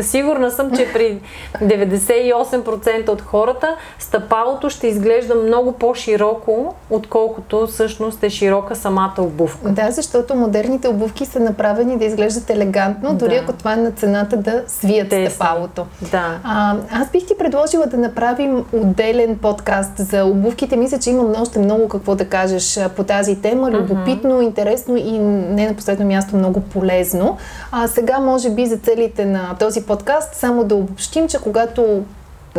Сигурна 0.00 0.50
съм, 0.50 0.76
че 0.76 0.92
при 0.92 1.20
98% 1.62 3.08
от 3.08 3.22
хората 3.22 3.76
стъпалото 3.98 4.70
ще 4.70 4.86
изглежда 4.86 5.34
много 5.34 5.72
по-широко, 5.72 6.74
отколкото 6.90 7.66
всъщност 7.66 8.22
е 8.22 8.30
широка 8.30 8.76
самата 8.76 9.14
обувка. 9.18 9.68
Да, 9.68 9.90
защото 9.90 10.34
модерните 10.34 10.88
обувки 10.88 11.26
са 11.26 11.40
направени 11.40 11.98
да 11.98 12.04
изглеждат 12.04 12.50
елегантно, 12.50 13.14
дори 13.14 13.34
да. 13.34 13.40
ако 13.40 13.52
това 13.52 13.75
на 13.76 13.90
цената 13.90 14.36
да 14.36 14.62
свият 14.66 15.08
Тесно. 15.08 15.30
стъпалото. 15.30 15.86
Да. 16.10 16.38
А, 16.44 16.76
аз 16.90 17.10
бих 17.10 17.26
ти 17.26 17.34
предложила 17.38 17.86
да 17.86 17.96
направим 17.96 18.64
отделен 18.72 19.38
подкаст 19.38 19.92
за 19.96 20.24
обувките. 20.24 20.76
Мисля, 20.76 20.98
че 20.98 21.10
имам 21.10 21.34
още 21.38 21.58
много 21.58 21.88
какво 21.88 22.14
да 22.14 22.24
кажеш 22.24 22.78
по 22.96 23.04
тази 23.04 23.36
тема. 23.36 23.70
Любопитно, 23.70 24.30
mm-hmm. 24.30 24.44
интересно 24.44 24.96
и 24.96 25.18
не 25.18 25.68
на 25.68 25.74
последно 25.74 26.06
място 26.06 26.36
много 26.36 26.60
полезно. 26.60 27.36
А 27.72 27.88
сега, 27.88 28.18
може 28.18 28.50
би, 28.50 28.66
за 28.66 28.76
целите 28.76 29.24
на 29.24 29.56
този 29.58 29.82
подкаст, 29.82 30.34
само 30.34 30.64
да 30.64 30.74
обобщим, 30.74 31.28
че 31.28 31.38
когато 31.38 32.02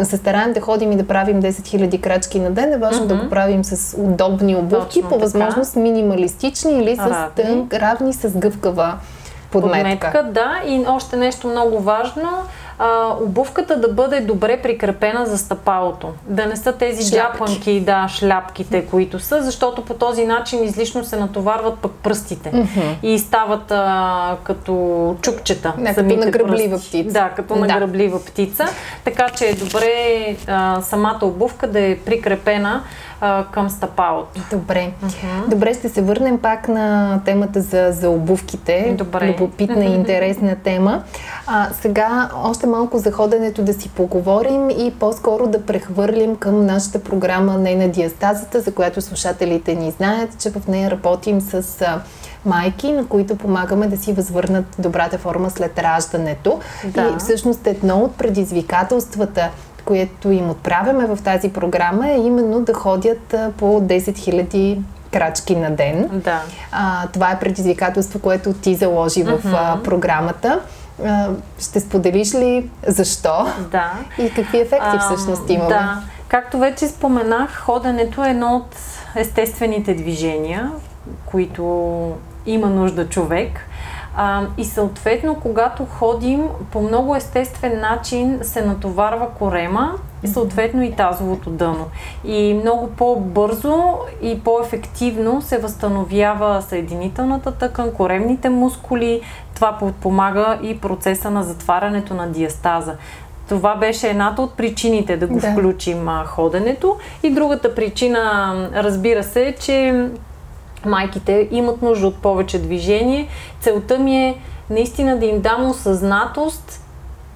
се 0.04 0.18
стараем 0.18 0.54
да 0.54 0.62
ходим 0.62 0.92
и 0.92 0.96
да 0.96 1.08
правим 1.08 1.42
10 1.42 1.50
000 1.50 2.02
крачки 2.02 2.40
на 2.40 2.52
ден, 2.52 2.74
е 2.74 2.78
важно 2.78 3.06
mm-hmm. 3.06 3.08
да 3.08 3.16
го 3.16 3.30
правим 3.30 3.64
с 3.64 3.98
удобни 3.98 4.56
обувки, 4.56 5.02
Точно 5.02 5.10
по 5.10 5.20
възможност 5.20 5.74
така. 5.74 5.80
минималистични 5.80 6.72
или 6.72 6.96
с 6.96 7.00
равни. 7.00 7.36
тънк, 7.36 7.74
равни 7.74 8.14
с 8.14 8.38
гъвкава 8.38 8.98
подметка. 9.52 10.08
подметка. 10.08 10.24
Да, 10.24 10.62
и 10.66 10.86
още 10.88 11.18
нещо 11.18 11.48
много 11.48 11.80
важно 11.80 12.30
а, 12.80 13.16
обувката 13.22 13.80
да 13.80 13.88
бъде 13.88 14.20
добре 14.20 14.62
прикрепена 14.62 15.26
за 15.26 15.38
стъпалото. 15.38 16.14
Да 16.24 16.46
не 16.46 16.56
са 16.56 16.74
тези 16.74 17.10
Шляпки. 17.10 17.80
да, 17.80 18.08
шляпките, 18.10 18.86
които 18.86 19.20
са, 19.20 19.44
защото 19.44 19.86
по 19.86 19.94
този 19.94 20.26
начин 20.26 20.64
излишно 20.64 21.04
се 21.04 21.18
натоварват 21.18 21.80
пък 21.80 21.92
пръстите 21.92 22.52
mm-hmm. 22.52 23.04
и 23.04 23.20
стават 23.20 23.72
а, 23.72 24.36
като 24.44 25.16
чукчета. 25.22 25.74
Не, 25.78 25.96
като 25.96 26.16
нагръблива 26.16 26.78
птица. 26.78 27.14
Да, 27.14 27.30
като 27.30 27.54
да. 27.54 27.60
нагръблива 27.60 28.26
птица. 28.26 28.66
Така 29.04 29.30
че 29.30 29.46
е 29.46 29.54
добре 29.54 30.36
а, 30.48 30.82
самата 30.82 31.20
обувка 31.22 31.68
да 31.68 31.80
е 31.80 31.98
прикрепена 31.98 32.84
а, 33.22 33.46
към 33.52 33.70
стъпалото. 33.70 34.42
Добре. 34.52 34.92
Uh-huh. 35.06 35.50
Добре, 35.50 35.74
ще 35.74 35.90
се 35.90 36.02
върнем 36.02 36.38
пак 36.38 36.68
на 36.68 37.20
темата 37.26 37.62
за, 37.62 37.88
за 37.92 38.10
обувките. 38.10 38.96
Добре. 38.98 39.28
Любопитна 39.28 39.86
и 39.86 39.94
интересна 39.96 40.56
тема. 40.56 41.04
А, 41.48 41.70
сега 41.82 42.30
още 42.44 42.68
малко 42.68 42.98
за 42.98 43.12
ходенето 43.12 43.64
да 43.64 43.74
си 43.74 43.90
поговорим 43.90 44.70
и 44.70 44.94
по-скоро 45.00 45.48
да 45.48 45.66
прехвърлим 45.66 46.36
към 46.36 46.66
нашата 46.66 47.04
програма 47.04 47.58
Не 47.58 47.76
на 47.76 47.88
диастазата, 47.88 48.62
за 48.62 48.74
която 48.74 49.02
слушателите 49.02 49.76
ни 49.76 49.92
знаят, 49.92 50.40
че 50.40 50.50
в 50.50 50.68
нея 50.68 50.92
работим 50.92 51.42
с 51.42 51.86
майки, 52.46 52.92
на 52.92 53.08
които 53.08 53.36
помагаме 53.36 53.88
да 53.88 53.98
си 53.98 54.14
възвърнат 54.14 54.66
добрата 54.80 55.18
форма 55.18 55.50
след 55.50 55.80
раждането. 55.80 56.60
Да. 56.86 57.14
И 57.16 57.20
всъщност 57.20 57.68
едно 57.68 57.98
от 57.98 58.16
предизвикателствата 58.16 59.50
което 59.88 60.32
им 60.32 60.50
отправяме 60.50 61.06
в 61.06 61.18
тази 61.24 61.50
програма 61.50 62.10
е 62.10 62.18
именно 62.18 62.62
да 62.62 62.74
ходят 62.74 63.36
по 63.58 63.66
10 63.66 63.98
000 63.98 64.78
крачки 65.12 65.56
на 65.56 65.72
ден. 65.72 66.10
Да. 66.14 66.42
А, 66.72 67.08
това 67.08 67.32
е 67.32 67.40
предизвикателство, 67.40 68.20
което 68.20 68.54
ти 68.54 68.76
заложи 68.76 69.24
в 69.24 69.38
uh-huh. 69.38 69.54
а, 69.54 69.84
програмата. 69.84 70.60
А, 71.06 71.30
ще 71.60 71.80
споделиш 71.80 72.34
ли 72.34 72.70
защо 72.88 73.48
да. 73.72 73.92
и 74.20 74.34
какви 74.34 74.60
ефекти 74.60 74.88
а, 74.94 75.00
всъщност 75.00 75.50
имаме? 75.50 75.70
Да. 75.70 76.02
Както 76.28 76.58
вече 76.58 76.88
споменах, 76.88 77.60
ходенето 77.60 78.24
е 78.24 78.30
едно 78.30 78.56
от 78.56 78.76
естествените 79.16 79.94
движения, 79.94 80.72
които 81.26 82.12
има 82.46 82.68
нужда 82.68 83.10
човек. 83.10 83.67
А, 84.20 84.42
и 84.58 84.66
съответно, 84.66 85.36
когато 85.36 85.86
ходим 85.86 86.44
по 86.72 86.82
много 86.82 87.16
естествен 87.16 87.82
начин 87.82 88.40
се 88.42 88.66
натоварва 88.66 89.30
корема 89.30 89.94
и 90.24 90.28
съответно 90.28 90.84
и 90.84 90.92
тазовото 90.92 91.50
дъно. 91.50 91.86
И 92.26 92.54
много 92.54 92.88
по-бързо 92.88 93.84
и 94.22 94.40
по-ефективно 94.40 95.42
се 95.42 95.58
възстановява 95.58 96.62
съединителната 96.62 97.52
тъкан, 97.52 97.92
коремните 97.92 98.50
мускули. 98.50 99.22
Това 99.56 99.78
подпомага 99.80 100.60
и 100.64 100.80
процеса 100.80 101.30
на 101.30 101.44
затварянето 101.44 102.14
на 102.14 102.28
диастаза. 102.28 102.96
Това 103.50 103.76
беше 103.76 104.10
едната 104.10 104.42
от 104.42 104.54
причините 104.54 105.18
да 105.18 105.28
го 105.28 105.40
да. 105.40 105.52
включим 105.52 106.10
а, 106.10 106.26
ходенето. 106.26 106.98
И 107.24 107.30
другата 107.30 107.76
причина, 107.76 108.54
разбира 108.74 109.24
се, 109.24 109.48
е, 109.48 109.56
че 109.56 110.08
майките 110.86 111.48
имат 111.52 111.82
нужда 111.82 112.08
от 112.08 112.18
повече 112.18 112.60
движение. 112.60 113.28
Целта 113.62 114.00
ми 114.00 114.18
е 114.18 114.38
наистина 114.70 115.20
да 115.20 115.26
им 115.26 115.42
дам 115.42 115.70
осъзнатост 115.70 116.82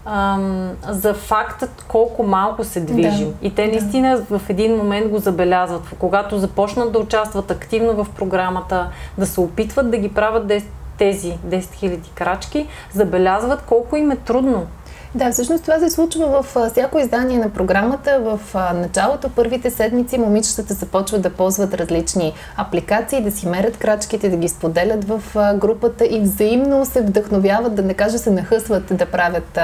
ам, 0.06 0.71
за 0.89 1.13
фактът 1.13 1.86
колко 1.88 2.23
малко 2.23 2.63
се 2.63 2.80
движим. 2.80 3.27
Да, 3.30 3.47
и 3.47 3.56
те 3.56 3.67
наистина 3.67 4.17
да. 4.30 4.39
в 4.39 4.49
един 4.49 4.77
момент 4.77 5.12
го 5.12 5.17
забелязват. 5.17 5.82
Когато 5.99 6.38
започнат 6.38 6.91
да 6.91 6.99
участват 6.99 7.51
активно 7.51 8.04
в 8.04 8.08
програмата, 8.10 8.89
да 9.17 9.25
се 9.25 9.41
опитват 9.41 9.91
да 9.91 9.97
ги 9.97 10.13
правят 10.13 10.47
10, 10.47 10.63
тези 10.97 11.32
10 11.32 11.60
000 11.60 11.99
крачки, 12.15 12.67
забелязват 12.93 13.62
колко 13.62 13.95
им 13.95 14.12
е 14.12 14.15
трудно 14.15 14.67
да, 15.15 15.32
всъщност 15.32 15.63
това 15.63 15.80
се 15.80 15.89
случва 15.89 16.41
в 16.41 16.69
всяко 16.69 17.00
издание 17.00 17.38
на 17.38 17.50
програмата. 17.50 18.19
В 18.19 18.39
началото, 18.74 19.30
първите 19.30 19.71
седмици, 19.71 20.17
момичетата 20.17 20.74
започват 20.74 21.21
да 21.21 21.30
ползват 21.30 21.74
различни 21.74 22.34
апликации, 22.58 23.21
да 23.21 23.32
си 23.32 23.47
мерят 23.47 23.78
крачките, 23.78 24.30
да 24.30 24.38
ги 24.38 24.50
споделят 24.50 25.04
в 25.04 25.21
групата 25.56 26.06
и 26.06 26.19
взаимно 26.21 26.86
се 26.86 27.02
вдъхновяват, 27.02 27.76
да 27.76 27.82
не 27.82 27.93
кажа 27.93 28.17
се 28.17 28.32
нахъсват 28.32 28.84
да 28.97 29.06
правят 29.06 29.60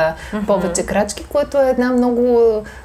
повече 0.47 0.85
крачки, 0.85 1.25
което 1.29 1.57
е 1.57 1.69
една 1.69 1.91
много 1.91 2.39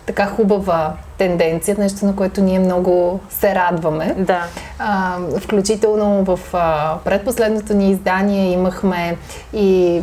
така 0.06 0.26
хубава 0.26 0.92
тенденция, 1.22 1.76
нещо 1.78 2.06
на 2.06 2.16
което 2.16 2.40
ние 2.40 2.58
много 2.58 3.20
се 3.30 3.54
радваме. 3.54 4.14
Да. 4.18 4.44
А, 4.78 5.16
включително 5.40 6.24
в 6.24 6.40
а, 6.52 6.98
предпоследното 7.04 7.74
ни 7.74 7.90
издание 7.90 8.52
имахме 8.52 9.16
и 9.52 10.02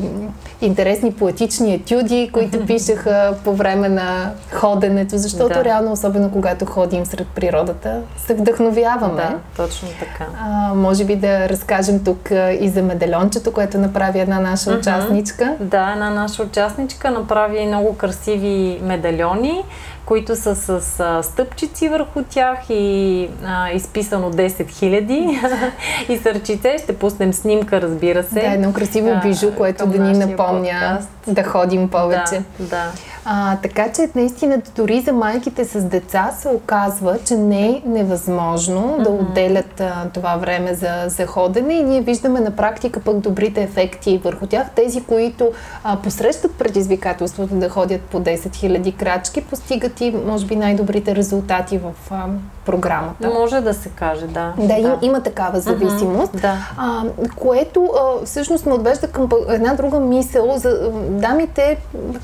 интересни 0.62 1.14
поетични 1.14 1.74
етюди, 1.74 2.30
които 2.34 2.66
пишеха 2.66 3.36
по 3.44 3.54
време 3.54 3.90
на 3.90 4.32
ходенето, 4.54 5.18
защото 5.18 5.54
да. 5.54 5.64
реално, 5.64 5.92
особено 5.92 6.32
когато 6.32 6.66
ходим 6.66 7.06
сред 7.06 7.28
природата, 7.28 8.02
се 8.18 8.34
вдъхновяваме. 8.34 9.16
Да, 9.16 9.38
точно 9.58 9.88
така. 10.00 10.26
А, 10.42 10.74
може 10.74 11.06
би 11.06 11.16
да 11.16 11.50
разкажем 11.50 12.04
тук 12.04 12.32
и 12.60 12.70
за 12.70 12.82
медальончето, 12.82 13.54
което 13.54 13.78
направи 13.78 14.20
една 14.20 14.40
наша 14.40 14.72
участничка. 14.72 15.56
Да, 15.60 15.92
една 15.94 16.10
наша 16.10 16.44
участничка 16.44 17.12
направи 17.12 17.66
много 17.66 17.98
красиви 17.98 18.80
медальони 18.84 19.64
които 20.10 20.36
са 20.36 20.56
с 20.56 21.00
а, 21.00 21.24
стъпчици 21.24 21.90
върху 21.90 22.24
тях 22.30 22.60
и 22.70 23.30
а, 23.46 23.72
изписано 23.72 24.32
10 24.32 24.48
000 24.48 25.72
и 26.10 26.18
сърчице. 26.18 26.78
Ще 26.84 26.98
пуснем 26.98 27.34
снимка, 27.34 27.82
разбира 27.82 28.24
се. 28.24 28.40
Да, 28.42 28.54
едно 28.54 28.74
красиво 28.74 29.20
бижу, 29.24 29.52
което 29.56 29.88
да 29.88 30.00
ни 30.00 30.18
напомня 30.18 30.72
подкаст. 30.72 31.10
да 31.28 31.44
ходим 31.44 31.90
повече. 31.90 32.42
Да, 32.60 32.66
да. 32.66 32.92
А, 33.26 33.58
така 33.58 33.92
че 33.92 34.10
наистина 34.16 34.62
дори 34.76 35.02
за 35.02 35.14
майките 35.14 35.66
с 35.66 35.84
деца 35.84 36.32
се 36.40 36.50
оказва, 36.50 37.18
че 37.26 37.36
не 37.36 37.68
е 37.68 37.82
невъзможно 37.86 38.82
mm-hmm. 38.82 39.04
да 39.04 39.10
отделят 39.10 39.82
а, 39.82 40.10
това 40.14 40.36
време 40.36 40.74
за, 40.74 41.06
за 41.08 41.26
ходене 41.26 41.74
и 41.74 41.84
ние 41.84 42.02
виждаме 42.02 42.40
на 42.40 42.52
практика 42.52 43.00
пък 43.00 43.20
добрите 43.20 43.62
ефекти 43.62 44.22
върху 44.24 44.48
тях. 44.48 44.68
Тези, 44.76 45.02
които 45.02 45.52
а, 45.84 45.98
посрещат 45.98 46.56
предизвикателството 46.56 47.56
да 47.56 47.70
ходят 47.70 48.02
по 48.02 48.20
10 48.20 48.36
000 48.36 48.96
крачки, 48.96 49.42
постигат 49.42 50.02
и 50.02 50.16
може 50.26 50.46
би 50.46 50.56
най-добрите 50.56 51.16
резултати 51.16 51.78
в 51.78 51.92
а, 52.12 52.26
програмата. 52.66 53.30
Може 53.30 53.62
да 53.62 53.74
се 53.74 53.90
каже, 53.90 54.28
да. 54.28 54.54
Да, 54.58 54.68
да. 54.68 54.80
Им, 54.80 54.92
има 55.02 55.24
такава 55.24 55.60
зависимост, 55.60 56.34
mm-hmm, 56.34 56.42
да. 56.42 56.56
а, 56.78 57.04
което 57.36 57.90
а, 58.00 58.26
всъщност 58.26 58.66
ме 58.66 58.74
отвежда 58.74 59.08
към 59.08 59.30
една 59.50 59.74
друга 59.74 60.00
мисъл 60.00 60.58
за 60.58 60.92
дамите, 61.10 61.78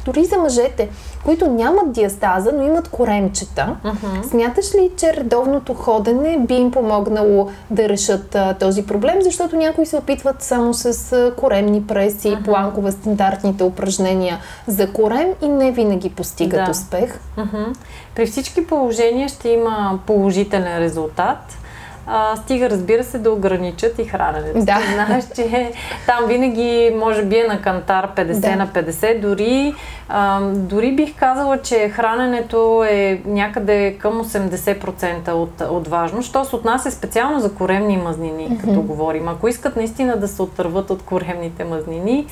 дори 0.06 0.26
за 0.26 0.38
мъжете, 0.38 0.85
които 1.26 1.52
нямат 1.52 1.92
диастаза, 1.92 2.52
но 2.52 2.64
имат 2.64 2.88
коремчета. 2.88 3.76
Mm-hmm. 3.86 4.30
Смяташ 4.30 4.76
ли, 4.76 4.92
че 4.98 5.14
редовното 5.14 5.74
ходене 5.74 6.38
би 6.40 6.54
им 6.54 6.72
помогнало 6.72 7.50
да 7.70 7.90
решат 7.90 8.36
а, 8.36 8.54
този 8.54 8.86
проблем, 8.86 9.22
защото 9.22 9.56
някои 9.56 9.86
се 9.86 9.98
опитват 9.98 10.44
само 10.44 10.74
с 10.74 11.14
а, 11.14 11.36
коремни 11.36 11.88
преси, 11.88 12.28
mm-hmm. 12.28 12.46
планкове, 12.46 12.92
стандартните 12.92 13.64
упражнения 13.64 14.40
за 14.68 14.94
корем 14.94 15.28
и 15.42 15.48
не 15.48 15.72
винаги 15.72 16.10
постигат 16.10 16.66
да. 16.66 16.72
успех? 16.72 17.20
Mm-hmm. 17.38 17.76
При 18.16 18.26
всички 18.26 18.68
положения 18.68 19.30
ще 19.30 19.50
има 19.50 20.00
положителен 20.06 20.78
резултат. 20.78 21.58
А, 22.08 22.36
стига, 22.36 22.70
разбира 22.70 23.04
се, 23.04 23.18
да 23.18 23.32
ограничат 23.32 24.00
и 24.00 24.06
храненето. 24.06 24.60
Да. 24.60 24.80
Знаеш, 24.94 25.26
че 25.36 25.72
там 26.06 26.26
винаги 26.28 26.96
може 27.00 27.24
би 27.24 27.38
е 27.38 27.48
на 27.48 27.62
кантар 27.62 28.12
50 28.16 28.40
да. 28.40 28.56
на 28.56 28.68
50. 28.68 29.20
Дори, 29.20 29.76
а, 30.10 30.42
дори 30.42 30.92
бих 30.92 31.16
казала, 31.16 31.62
че 31.62 31.90
храненето 31.90 32.86
е 32.90 33.22
някъде 33.26 33.96
към 34.00 34.24
80% 34.24 35.32
от, 35.32 35.62
от 35.62 35.88
важно. 35.88 36.22
Що 36.22 36.46
се 36.46 36.56
отнася 36.56 36.92
специално 36.92 37.40
за 37.40 37.54
коремни 37.54 37.98
мазнини, 37.98 38.50
mm-hmm. 38.50 38.62
като 38.62 38.82
говорим. 38.82 39.28
Ако 39.28 39.48
искат 39.48 39.76
наистина 39.76 40.18
да 40.18 40.28
се 40.28 40.42
отърват 40.42 40.90
от 40.90 41.02
коремните 41.02 41.64
мазнини, 41.64 42.26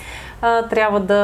а, 0.45 0.67
трябва 0.67 0.99
да 0.99 1.21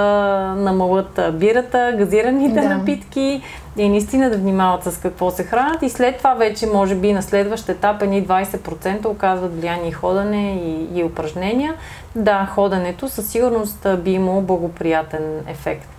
намалят 0.57 1.19
бирата, 1.33 1.95
газираните 1.97 2.61
да. 2.61 2.69
напитки 2.69 3.41
и 3.77 3.89
наистина 3.89 4.29
да 4.29 4.37
внимават 4.37 4.83
с 4.83 4.97
какво 4.97 5.31
се 5.31 5.43
хранят 5.43 5.81
и 5.81 5.89
след 5.89 6.17
това 6.17 6.33
вече 6.33 6.67
може 6.67 6.95
би 6.95 7.13
на 7.13 7.21
следващ 7.21 7.69
етап 7.69 8.01
едни 8.01 8.27
20% 8.27 9.05
оказват 9.05 9.59
влияние 9.59 9.89
и 9.89 9.91
ходене 9.91 10.53
и, 10.53 10.99
и 10.99 11.03
упражнения. 11.03 11.73
Да, 12.15 12.49
ходенето 12.55 13.09
със 13.09 13.27
сигурност 13.29 13.87
би 14.03 14.11
имало 14.11 14.41
благоприятен 14.41 15.41
ефект. 15.47 15.89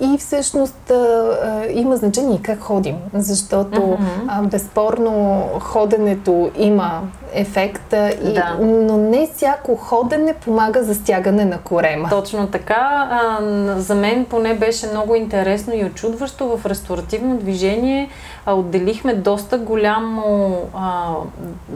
И 0.00 0.18
всъщност 0.18 0.90
а, 0.90 0.94
а, 0.94 1.66
има 1.70 1.96
значение 1.96 2.40
как 2.42 2.60
ходим, 2.60 2.96
защото 3.14 3.80
mm-hmm. 3.80 4.24
а, 4.28 4.42
безспорно 4.42 5.44
ходенето 5.60 6.50
има 6.56 7.00
ефект, 7.32 7.94
и, 8.24 8.32
да. 8.34 8.56
но 8.60 8.96
не 8.96 9.28
всяко 9.34 9.76
ходене 9.76 10.34
помага 10.34 10.82
за 10.82 10.94
стягане 10.94 11.44
на 11.44 11.58
корема. 11.58 12.08
Точно 12.08 12.46
така. 12.46 13.08
А, 13.10 13.38
за 13.76 13.94
мен 13.94 14.24
поне 14.24 14.54
беше 14.54 14.86
много 14.86 15.14
интересно 15.14 15.74
и 15.74 15.84
очудващо 15.84 16.56
в 16.56 16.66
ресторативно 16.66 17.36
движение. 17.36 18.08
А, 18.46 18.54
отделихме 18.54 19.14
доста 19.14 19.58
голямо 19.58 20.56
а, 20.74 21.14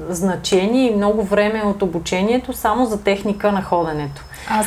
значение 0.09 0.87
и 0.91 0.97
много 0.97 1.23
време 1.23 1.63
от 1.67 1.83
обучението 1.83 2.53
само 2.53 2.87
за 2.87 3.03
техника 3.03 3.53
на 3.53 3.63
ходенето. 3.63 4.23
Аз 4.49 4.67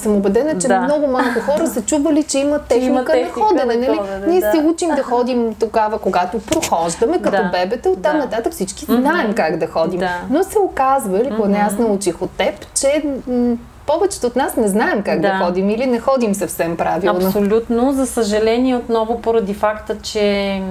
съм 0.00 0.16
убедена, 0.16 0.58
че 0.58 0.68
да. 0.68 0.80
много 0.80 1.06
малко 1.06 1.40
хора 1.40 1.66
са 1.66 1.82
чували, 1.82 2.22
че 2.22 2.38
има 2.38 2.58
техника, 2.58 2.86
има 2.86 3.04
техника 3.04 3.40
на 3.40 3.46
ходене. 3.46 3.74
На 3.74 3.86
нали? 3.86 3.98
ходене 3.98 4.26
Ние 4.26 4.40
да. 4.40 4.52
се 4.52 4.58
учим 4.58 4.88
да 4.96 5.02
ходим 5.02 5.54
тогава, 5.54 5.98
когато 5.98 6.38
прохождаме 6.38 7.22
като 7.22 7.42
да. 7.42 7.50
бебета, 7.52 7.90
оттам 7.90 8.12
да. 8.12 8.18
нататък 8.18 8.52
всички 8.52 8.84
знаем 8.84 9.30
mm-hmm. 9.30 9.34
как 9.34 9.56
да 9.56 9.66
ходим. 9.66 10.00
Да. 10.00 10.20
Но 10.30 10.42
се 10.42 10.58
оказва, 10.58 11.20
или 11.20 11.36
поне 11.36 11.58
аз 11.58 11.78
научих 11.78 12.22
от 12.22 12.30
теб, 12.30 12.74
че 12.74 13.02
м- 13.26 13.56
повечето 13.86 14.26
от 14.26 14.36
нас 14.36 14.56
не 14.56 14.68
знаем 14.68 15.02
как 15.02 15.20
да. 15.20 15.28
да 15.28 15.44
ходим 15.44 15.70
или 15.70 15.86
не 15.86 16.00
ходим 16.00 16.34
съвсем 16.34 16.76
правилно. 16.76 17.26
Абсолютно. 17.26 17.92
За 17.92 18.06
съжаление, 18.06 18.76
отново 18.76 19.20
поради 19.20 19.54
факта, 19.54 19.98
че 20.02 20.62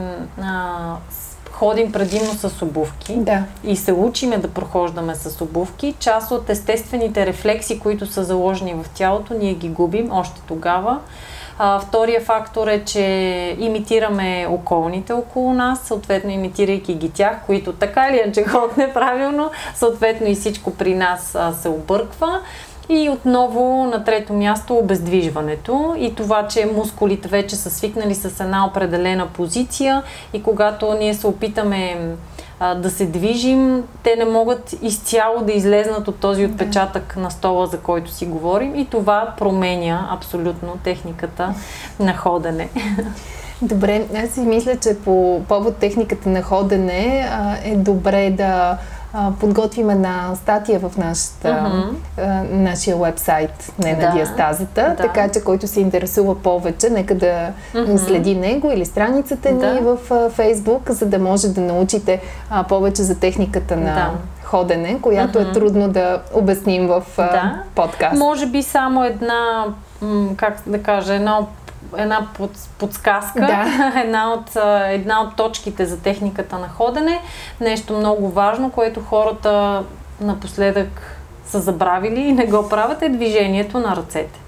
а, 0.41 0.95
ходим 1.57 1.91
предимно 1.91 2.33
с 2.33 2.61
обувки 2.61 3.15
да. 3.15 3.43
и 3.63 3.75
се 3.75 3.93
учиме 3.93 4.37
да 4.37 4.47
прохождаме 4.47 5.15
с 5.15 5.41
обувки, 5.41 5.95
част 5.99 6.31
от 6.31 6.49
естествените 6.49 7.25
рефлекси, 7.25 7.79
които 7.79 8.05
са 8.05 8.23
заложени 8.23 8.73
в 8.73 8.89
тялото, 8.93 9.33
ние 9.33 9.53
ги 9.53 9.69
губим 9.69 10.11
още 10.11 10.41
тогава. 10.47 10.99
А, 11.59 11.79
втория 11.79 12.21
фактор 12.21 12.67
е, 12.67 12.83
че 12.85 13.01
имитираме 13.59 14.47
околните 14.49 15.13
около 15.13 15.53
нас, 15.53 15.79
съответно 15.79 16.31
имитирайки 16.31 16.93
ги 16.93 17.09
тях, 17.09 17.37
които 17.45 17.73
така 17.73 18.09
или 18.09 18.21
иначе 18.23 18.43
ходят 18.43 18.77
неправилно, 18.77 19.51
съответно 19.75 20.27
и 20.27 20.35
всичко 20.35 20.71
при 20.71 20.95
нас 20.95 21.35
а, 21.35 21.53
се 21.53 21.69
обърква. 21.69 22.39
И 22.89 23.09
отново 23.09 23.83
на 23.83 24.03
трето 24.03 24.33
място 24.33 24.75
обездвижването 24.75 25.95
и 25.97 26.15
това, 26.15 26.47
че 26.47 26.71
мускулите 26.75 27.27
вече 27.27 27.55
са 27.55 27.69
свикнали 27.69 28.15
с 28.15 28.39
една 28.39 28.65
определена 28.65 29.27
позиция 29.27 30.03
и 30.33 30.43
когато 30.43 30.93
ние 30.93 31.13
се 31.13 31.27
опитаме 31.27 31.97
а, 32.59 32.75
да 32.75 32.89
се 32.89 33.05
движим, 33.05 33.83
те 34.03 34.15
не 34.15 34.25
могат 34.25 34.75
изцяло 34.81 35.41
да 35.41 35.51
излезнат 35.51 36.07
от 36.07 36.19
този 36.19 36.45
отпечатък 36.45 37.17
на 37.17 37.31
стола, 37.31 37.67
за 37.67 37.79
който 37.79 38.11
си 38.11 38.25
говорим 38.25 38.75
и 38.75 38.85
това 38.85 39.33
променя 39.37 40.07
абсолютно 40.11 40.77
техниката 40.83 41.53
на 41.99 42.17
ходене. 42.17 42.69
Добре, 43.61 44.05
аз 44.15 44.29
си 44.29 44.39
мисля, 44.39 44.75
че 44.75 44.97
по 44.99 45.41
повод 45.47 45.77
техниката 45.77 46.29
на 46.29 46.41
ходене 46.41 47.29
а, 47.31 47.57
е 47.63 47.75
добре 47.75 48.29
да 48.29 48.77
подготвим 49.39 49.89
една 49.89 50.35
статия 50.35 50.79
в 50.79 50.97
нашата, 50.97 51.47
mm-hmm. 51.47 51.89
а, 52.17 52.43
нашия 52.51 52.97
вебсайт, 52.97 53.73
не 53.79 53.95
да. 53.95 54.05
на 54.05 54.13
диастазата, 54.15 54.81
да. 54.81 54.95
така 54.95 55.29
че 55.29 55.43
който 55.43 55.67
се 55.67 55.81
интересува 55.81 56.35
повече, 56.35 56.89
нека 56.89 57.15
да 57.15 57.49
mm-hmm. 57.73 57.97
следи 57.97 58.35
него 58.35 58.71
или 58.71 58.85
страницата 58.85 59.53
да. 59.53 59.73
ни 59.73 59.79
в 59.79 59.97
а, 60.11 60.29
Фейсбук, 60.29 60.91
за 60.91 61.05
да 61.05 61.19
може 61.19 61.47
да 61.47 61.61
научите 61.61 62.21
а, 62.49 62.63
повече 62.63 63.03
за 63.03 63.19
техниката 63.19 63.75
на 63.75 63.93
да 63.93 64.11
ходене, 64.43 65.01
която 65.01 65.39
mm-hmm. 65.39 65.49
е 65.49 65.53
трудно 65.53 65.89
да 65.89 66.21
обясним 66.33 66.87
в 66.87 67.03
да. 67.17 67.63
подкаст. 67.75 68.19
Може 68.19 68.45
би 68.45 68.63
само 68.63 69.03
една, 69.03 69.65
как 70.35 70.61
да 70.65 70.83
кажа, 70.83 71.13
едно 71.13 71.47
една 71.97 72.27
под, 72.37 72.51
подсказка, 72.77 73.39
да. 73.39 73.93
една, 74.05 74.33
от, 74.33 74.55
една 74.87 75.21
от 75.21 75.35
точките 75.35 75.85
за 75.85 76.01
техниката 76.01 76.59
на 76.59 76.69
ходене. 76.69 77.21
Нещо 77.61 77.93
много 77.93 78.29
важно, 78.29 78.71
което 78.71 79.01
хората 79.01 79.83
напоследък 80.21 81.21
са 81.45 81.59
забравили 81.59 82.19
и 82.19 82.33
не 82.33 82.45
го 82.45 82.69
правят, 82.69 83.01
е 83.01 83.09
движението 83.09 83.79
на 83.79 83.95
ръцете. 83.95 84.39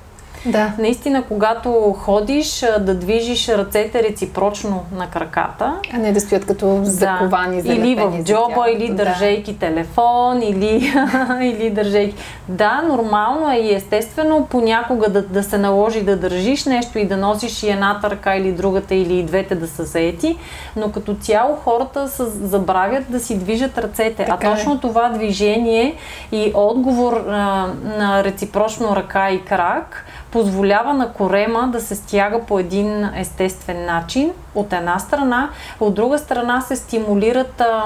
Да. 0.46 0.74
Наистина, 0.80 1.24
когато 1.24 1.96
ходиш, 2.00 2.66
да 2.80 2.96
движиш 2.96 3.50
ръцете 3.50 4.04
реципрочно 4.04 4.84
на 4.96 5.08
краката. 5.08 5.74
А 5.94 5.98
не 5.98 6.12
да 6.12 6.22
стоят 6.22 6.46
като 6.46 6.80
заковани 6.84 7.62
да. 7.62 7.74
Или 7.74 7.96
в 7.96 8.24
джоба, 8.24 8.70
или 8.70 8.94
държейки 8.94 9.54
да. 9.54 9.60
телефон, 9.60 10.42
или, 10.42 10.94
или 11.42 11.70
държейки. 11.70 12.16
Да, 12.48 12.82
нормално 12.82 13.52
е 13.52 13.56
и 13.56 13.74
естествено 13.74 14.48
понякога 14.50 15.10
да, 15.10 15.22
да 15.22 15.44
се 15.44 15.58
наложи 15.58 16.02
да 16.02 16.18
държиш 16.18 16.66
нещо 16.66 17.00
и 17.00 17.06
да 17.06 17.18
носиш 17.18 17.64
и 17.64 17.70
едната 17.70 18.10
ръка 18.10 18.36
или 18.36 18.52
другата, 18.52 18.96
или 18.96 19.20
и 19.20 19.24
двете 19.24 19.56
да 19.56 19.68
са 19.68 19.84
заети, 19.84 20.38
но 20.76 20.92
като 20.92 21.16
цяло 21.16 21.56
хората 21.56 22.08
са, 22.08 22.26
забравят 22.30 23.04
да 23.10 23.20
си 23.20 23.38
движат 23.38 23.78
ръцете. 23.78 24.26
Така 24.26 24.48
а 24.48 24.56
точно 24.56 24.74
е. 24.74 24.78
това 24.78 25.10
движение 25.10 25.96
и 26.32 26.52
отговор 26.54 27.14
а, 27.14 27.68
на 27.98 28.24
реципрочно 28.24 28.96
ръка 28.96 29.32
и 29.32 29.42
крак 29.46 30.06
позволява 30.32 30.94
на 30.94 31.14
корема 31.14 31.70
да 31.72 31.82
се 31.82 31.96
стяга 31.96 32.46
по 32.46 32.60
един 32.60 33.10
естествен 33.16 33.86
начин, 33.86 34.32
от 34.56 34.74
една 34.74 35.00
страна, 35.00 35.50
от 35.80 35.94
друга 35.94 36.18
страна 36.18 36.62
се 36.62 36.76
стимулират 36.76 37.62
а, 37.62 37.86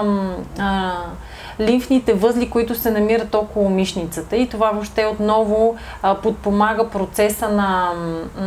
а, 0.59 0.91
лимфните 1.59 2.13
възли, 2.13 2.49
които 2.49 2.75
се 2.75 2.91
намират 2.91 3.35
около 3.35 3.69
мишницата 3.69 4.35
и 4.35 4.49
това 4.49 4.71
въобще 4.71 5.05
отново 5.05 5.75
а, 6.01 6.15
подпомага 6.15 6.89
процеса 6.89 7.49
на, 7.49 7.89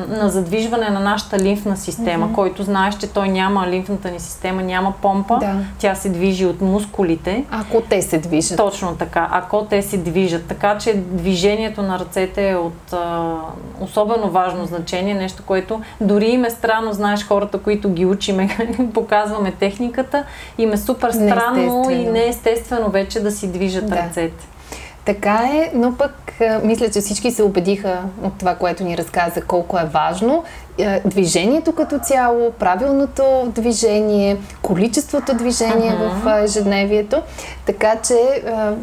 на 0.08 0.28
задвижване 0.28 0.90
на 0.90 1.00
нашата 1.00 1.38
лимфна 1.38 1.76
система, 1.76 2.28
mm-hmm. 2.28 2.34
който 2.34 2.62
знаеш, 2.62 2.96
че 2.96 3.06
той 3.06 3.28
няма, 3.28 3.66
лимфната 3.68 4.10
ни 4.10 4.20
система 4.20 4.62
няма 4.62 4.92
помпа, 5.02 5.38
да. 5.38 5.54
тя 5.78 5.94
се 5.94 6.08
движи 6.08 6.46
от 6.46 6.60
мускулите. 6.60 7.44
Ако 7.50 7.80
те 7.80 8.02
се 8.02 8.18
движат. 8.18 8.56
Точно 8.56 8.96
така, 8.96 9.28
ако 9.32 9.64
те 9.64 9.82
се 9.82 9.96
движат. 9.96 10.46
Така 10.46 10.78
че 10.78 10.94
движението 10.96 11.82
на 11.82 11.98
ръцете 11.98 12.50
е 12.50 12.56
от 12.56 12.92
а, 12.92 13.34
особено 13.80 14.30
важно 14.30 14.66
значение, 14.66 15.14
нещо, 15.14 15.42
което 15.46 15.80
дори 16.00 16.26
им 16.26 16.44
е 16.44 16.50
странно, 16.50 16.92
знаеш, 16.92 17.26
хората, 17.26 17.58
които 17.58 17.90
ги 17.90 18.06
учиме, 18.06 18.48
показваме 18.94 19.52
техниката, 19.52 20.24
им 20.58 20.72
е 20.72 20.76
супер 20.76 21.10
странно 21.10 21.90
и 21.90 21.96
неестествено 21.96 22.88
вече 22.96 23.20
да 23.20 23.30
си 23.30 23.52
движат 23.52 23.88
да. 23.88 23.96
ръцете. 23.96 24.46
Така 25.04 25.40
е, 25.52 25.70
но 25.74 25.96
пък 25.96 26.32
мисля, 26.62 26.90
че 26.90 27.00
всички 27.00 27.30
се 27.30 27.42
убедиха 27.42 28.02
от 28.22 28.38
това, 28.38 28.54
което 28.54 28.84
ни 28.84 28.98
разказа, 28.98 29.42
колко 29.42 29.78
е 29.78 29.84
важно 29.84 30.44
движението 31.04 31.72
като 31.72 31.98
цяло, 31.98 32.50
правилното 32.50 33.22
движение, 33.46 34.36
количеството 34.62 35.34
движение 35.34 35.92
uh-huh. 35.92 36.40
в 36.40 36.44
ежедневието. 36.44 37.22
Така 37.66 37.96
че 38.02 38.14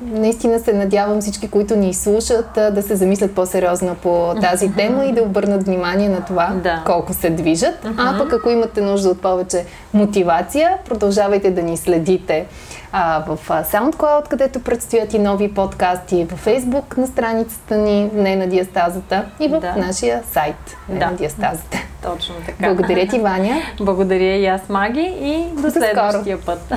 наистина 0.06 0.60
се 0.60 0.74
надявам 0.74 1.22
всички, 1.22 1.50
които 1.50 1.76
ни 1.76 1.94
слушат, 1.94 2.50
да 2.54 2.82
се 2.82 2.96
замислят 2.96 3.36
по-сериозно 3.36 3.96
по 3.96 4.36
тази 4.42 4.70
uh-huh. 4.70 4.76
тема 4.76 5.06
и 5.06 5.12
да 5.12 5.22
обърнат 5.22 5.64
внимание 5.64 6.10
на 6.10 6.26
това 6.26 6.52
да. 6.64 6.84
колко 6.86 7.14
се 7.14 7.30
движат. 7.30 7.84
Uh-huh. 7.84 7.96
А 7.98 8.18
пък 8.18 8.34
ако 8.34 8.50
имате 8.50 8.82
нужда 8.82 9.10
от 9.10 9.22
повече 9.22 9.66
мотивация, 9.94 10.78
продължавайте 10.90 11.52
да 11.52 11.62
ни 11.62 11.78
следите 11.78 12.46
а, 12.92 13.24
в 13.28 13.38
SoundCloud, 13.50 14.28
където 14.28 14.60
предстоят 14.60 15.14
и 15.14 15.20
нови 15.20 15.54
подкасти, 15.54 16.26
в 16.26 16.46
Facebook 16.46 16.98
на 16.98 17.08
страницата 17.08 17.78
ни 17.78 18.10
Не 18.14 18.36
на 18.36 18.48
диастазата 18.48 19.26
и 19.40 19.48
в 19.48 19.60
да. 19.60 19.76
нашия 19.76 20.24
сайт 20.32 20.78
Не 20.90 21.00
да. 21.00 21.06
на 21.06 21.14
диастазата. 21.14 21.83
Точно 22.04 22.36
така. 22.46 22.74
Благодаря 22.74 23.08
ти, 23.08 23.20
Ваня. 23.20 23.62
Благодаря 23.80 24.36
и 24.36 24.46
аз, 24.46 24.70
Маги, 24.70 25.14
и 25.22 25.56
до, 25.56 25.62
до 25.62 25.72
следващия 25.72 26.38
скоро. 26.38 26.58
път. 26.58 26.74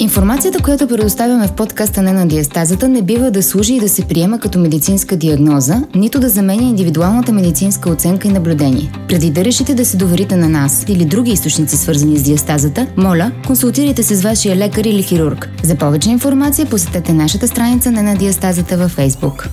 Информацията, 0.00 0.62
която 0.62 0.88
предоставяме 0.88 1.46
в 1.46 1.52
подкаста 1.52 2.02
не 2.02 2.12
на 2.12 2.26
диастазата, 2.26 2.88
не 2.88 3.02
бива 3.02 3.30
да 3.30 3.42
служи 3.42 3.74
и 3.74 3.80
да 3.80 3.88
се 3.88 4.04
приема 4.04 4.40
като 4.40 4.58
медицинска 4.58 5.16
диагноза, 5.16 5.82
нито 5.94 6.20
да 6.20 6.28
заменя 6.28 6.62
индивидуалната 6.62 7.32
медицинска 7.32 7.90
оценка 7.90 8.28
и 8.28 8.30
наблюдение. 8.30 8.92
Преди 9.08 9.30
да 9.30 9.44
решите 9.44 9.74
да 9.74 9.84
се 9.84 9.96
доверите 9.96 10.36
на 10.36 10.48
нас 10.48 10.84
или 10.88 11.04
други 11.04 11.30
източници 11.30 11.76
свързани 11.76 12.16
с 12.16 12.22
диастазата, 12.22 12.86
моля, 12.96 13.32
консултирайте 13.46 14.02
се 14.02 14.14
с 14.14 14.22
вашия 14.22 14.56
лекар 14.56 14.84
или 14.84 15.02
хирург. 15.02 15.48
За 15.62 15.76
повече 15.76 16.10
информация 16.10 16.66
посетете 16.66 17.12
нашата 17.12 17.48
страница 17.48 17.90
не 17.90 18.02
на 18.02 18.16
диастазата 18.16 18.76
във 18.76 18.96
Facebook. 18.96 19.48